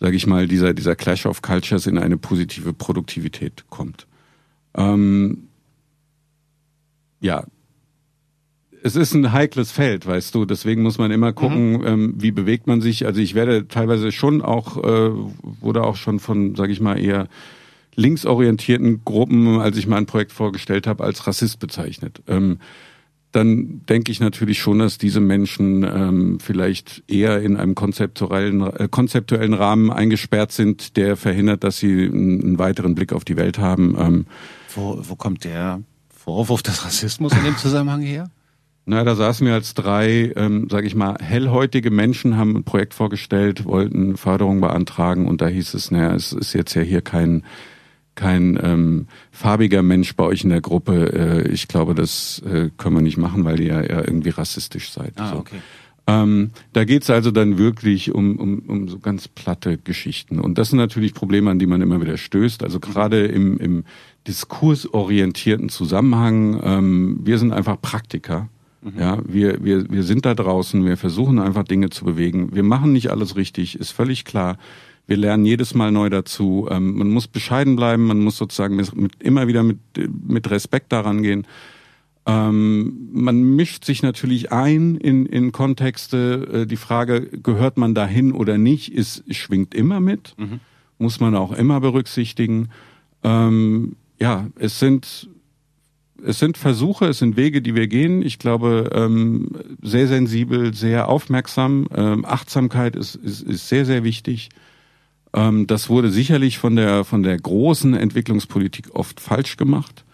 [0.00, 4.06] sage ich mal, dieser dieser Clash of Cultures in eine positive Produktivität kommt.
[4.74, 5.48] Ähm,
[7.20, 7.44] ja,
[8.82, 10.44] es ist ein heikles Feld, weißt du.
[10.44, 11.86] Deswegen muss man immer gucken, mhm.
[11.86, 13.06] ähm, wie bewegt man sich.
[13.06, 15.10] Also ich werde teilweise schon auch, äh,
[15.60, 17.28] wurde auch schon von, sage ich mal, eher
[17.94, 22.22] linksorientierten Gruppen, als ich mein Projekt vorgestellt habe, als Rassist bezeichnet.
[22.28, 22.58] Ähm,
[23.32, 28.88] dann denke ich natürlich schon, dass diese Menschen ähm, vielleicht eher in einem konzeptuellen, äh,
[28.90, 33.58] konzeptuellen Rahmen eingesperrt sind, der verhindert, dass sie einen, einen weiteren Blick auf die Welt
[33.58, 33.96] haben.
[33.98, 34.26] Ähm,
[34.74, 38.30] wo, wo kommt der Vorwurf des Rassismus in dem Zusammenhang her?
[38.88, 42.94] Na, da saßen wir als drei, ähm, sage ich mal, hellhäutige Menschen, haben ein Projekt
[42.94, 47.42] vorgestellt, wollten Förderung beantragen und da hieß es, naja, es ist jetzt ja hier kein
[48.14, 51.44] kein ähm, farbiger Mensch bei euch in der Gruppe.
[51.44, 55.12] Äh, ich glaube, das äh, können wir nicht machen, weil ihr ja irgendwie rassistisch seid.
[55.16, 55.36] Ah, so.
[55.36, 55.58] okay.
[56.06, 60.40] Ähm, da geht's also dann wirklich um, um, um so ganz platte Geschichten.
[60.40, 62.64] Und das sind natürlich Probleme, an die man immer wieder stößt.
[62.64, 63.84] Also gerade im, im
[64.26, 68.48] diskursorientierten Zusammenhang, ähm, wir sind einfach Praktiker.
[68.82, 68.98] Mhm.
[68.98, 72.54] Ja, wir, wir, wir sind da draußen, wir versuchen einfach Dinge zu bewegen.
[72.54, 74.58] Wir machen nicht alles richtig, ist völlig klar.
[75.06, 76.68] Wir lernen jedes Mal neu dazu.
[76.70, 79.78] Ähm, man muss bescheiden bleiben, man muss sozusagen mit, immer wieder mit,
[80.26, 81.46] mit Respekt daran gehen.
[82.26, 86.48] Ähm, man mischt sich natürlich ein in, in Kontexte.
[86.52, 90.34] Äh, die Frage, gehört man dahin oder nicht, ist, schwingt immer mit.
[90.36, 90.60] Mhm.
[90.98, 92.68] Muss man auch immer berücksichtigen.
[93.24, 95.30] Ähm, ja, es sind
[96.24, 98.22] es sind Versuche, es sind Wege, die wir gehen.
[98.22, 99.50] Ich glaube, ähm,
[99.82, 101.86] sehr sensibel, sehr aufmerksam.
[101.94, 104.50] Ähm, Achtsamkeit ist, ist, ist sehr, sehr wichtig.
[105.32, 110.04] Ähm, das wurde sicherlich von der, von der großen Entwicklungspolitik oft falsch gemacht.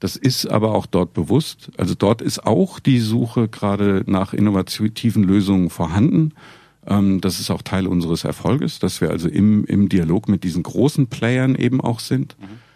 [0.00, 1.70] Das ist aber auch dort bewusst.
[1.76, 6.32] Also dort ist auch die Suche gerade nach innovativen Lösungen vorhanden.
[6.86, 10.64] Ähm, das ist auch Teil unseres Erfolges, dass wir also im, im Dialog mit diesen
[10.64, 12.36] großen Playern eben auch sind.
[12.40, 12.71] Mhm.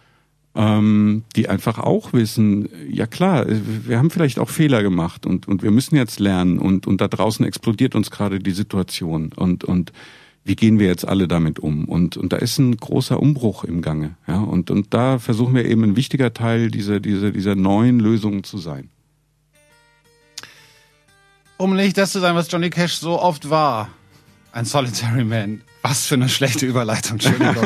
[0.59, 5.61] Ähm, die einfach auch wissen, ja klar, wir haben vielleicht auch Fehler gemacht und, und
[5.61, 9.93] wir müssen jetzt lernen und, und da draußen explodiert uns gerade die Situation und, und
[10.47, 11.85] wie gehen wir jetzt alle damit um?
[11.85, 14.15] Und, und da ist ein großer Umbruch im Gange.
[14.27, 14.39] Ja?
[14.39, 18.57] Und, und da versuchen wir eben ein wichtiger Teil dieser, dieser, dieser neuen Lösungen zu
[18.57, 18.89] sein.
[21.57, 23.89] Um nicht das zu sein, was Johnny Cash so oft war.
[24.53, 25.61] Ein Solitary Man.
[25.81, 27.65] Was für eine schlechte Überleitung, Entschuldigung.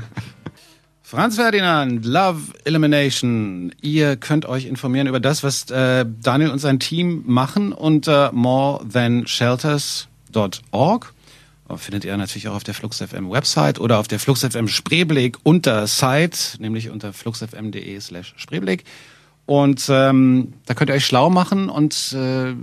[1.12, 3.74] Franz Ferdinand, Love Elimination.
[3.82, 11.12] Ihr könnt euch informieren über das, was äh, Daniel und sein Team machen unter morethanshelters.org
[11.76, 15.36] findet ihr natürlich auch auf der Flux FM Website oder auf der Flux FM Spreeblick
[15.42, 18.84] unter Site, nämlich unter fluxfm.de slash Spreeblick.
[19.44, 22.54] Und ähm, da könnt ihr euch schlau machen und äh,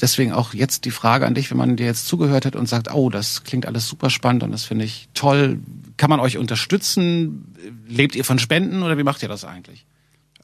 [0.00, 2.94] deswegen auch jetzt die Frage an dich, wenn man dir jetzt zugehört hat und sagt,
[2.94, 5.58] oh, das klingt alles super spannend und das finde ich toll.
[5.98, 7.54] Kann man euch unterstützen?
[7.86, 9.84] Lebt ihr von Spenden oder wie macht ihr das eigentlich?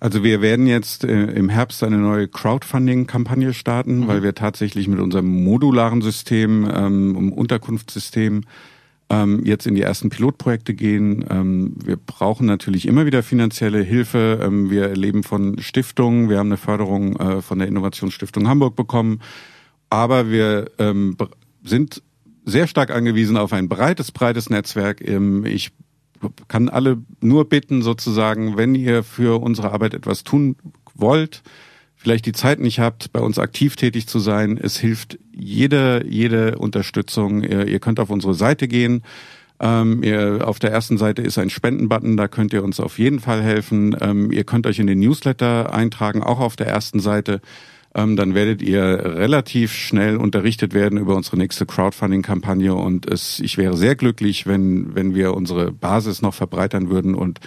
[0.01, 4.09] Also wir werden jetzt äh, im Herbst eine neue Crowdfunding-Kampagne starten, mhm.
[4.09, 8.43] weil wir tatsächlich mit unserem modularen System, ähm, Unterkunftssystem,
[9.09, 11.25] ähm, jetzt in die ersten Pilotprojekte gehen.
[11.31, 14.41] Ähm, wir brauchen natürlich immer wieder finanzielle Hilfe.
[14.43, 16.29] Ähm, wir leben von Stiftungen.
[16.29, 19.21] Wir haben eine Förderung äh, von der Innovationsstiftung Hamburg bekommen.
[19.91, 21.17] Aber wir ähm,
[21.63, 22.03] sind
[22.45, 25.07] sehr stark angewiesen auf ein breites, breites Netzwerk.
[25.07, 25.73] Ähm, ich
[26.49, 30.57] kann alle nur bitten, sozusagen, wenn ihr für unsere Arbeit etwas tun
[30.95, 31.43] wollt,
[31.97, 34.59] vielleicht die Zeit nicht habt, bei uns aktiv tätig zu sein.
[34.61, 37.43] Es hilft jede, jede Unterstützung.
[37.43, 39.03] Ihr, ihr könnt auf unsere Seite gehen.
[39.61, 43.21] Ähm, ihr, auf der ersten Seite ist ein Spendenbutton, da könnt ihr uns auf jeden
[43.21, 43.97] Fall helfen.
[44.01, 47.41] Ähm, ihr könnt euch in den Newsletter eintragen, auch auf der ersten Seite
[47.95, 53.57] ähm, dann werdet ihr relativ schnell unterrichtet werden über unsere nächste Crowdfunding-Kampagne und es, ich
[53.57, 57.41] wäre sehr glücklich, wenn, wenn wir unsere Basis noch verbreitern würden und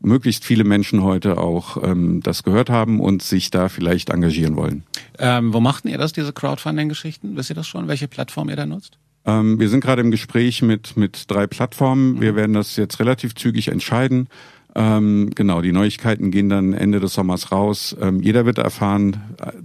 [0.00, 4.84] möglichst viele Menschen heute auch ähm, das gehört haben und sich da vielleicht engagieren wollen.
[5.18, 7.36] Ähm, wo machten ihr das, diese Crowdfunding-Geschichten?
[7.36, 8.98] Wisst ihr das schon, welche Plattform ihr da nutzt?
[9.26, 12.14] Ähm, wir sind gerade im Gespräch mit, mit drei Plattformen.
[12.14, 12.20] Mhm.
[12.20, 14.28] Wir werden das jetzt relativ zügig entscheiden.
[14.74, 17.96] Ähm, genau, die Neuigkeiten gehen dann Ende des Sommers raus.
[18.00, 19.16] Ähm, jeder wird erfahren,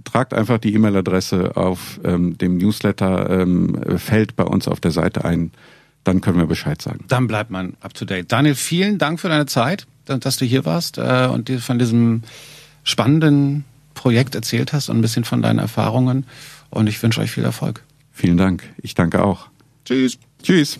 [0.04, 5.52] tragt einfach die E-Mail-Adresse auf ähm, dem Newsletter-Feld ähm, bei uns auf der Seite ein.
[6.04, 7.04] Dann können wir Bescheid sagen.
[7.08, 8.30] Dann bleibt man up to date.
[8.30, 12.22] Daniel, vielen Dank für deine Zeit, dass du hier warst äh, und von diesem
[12.84, 16.26] spannenden Projekt erzählt hast und ein bisschen von deinen Erfahrungen.
[16.70, 17.82] Und ich wünsche euch viel Erfolg.
[18.12, 18.62] Vielen Dank.
[18.82, 19.48] Ich danke auch.
[19.84, 20.18] Tschüss.
[20.42, 20.78] Tschüss.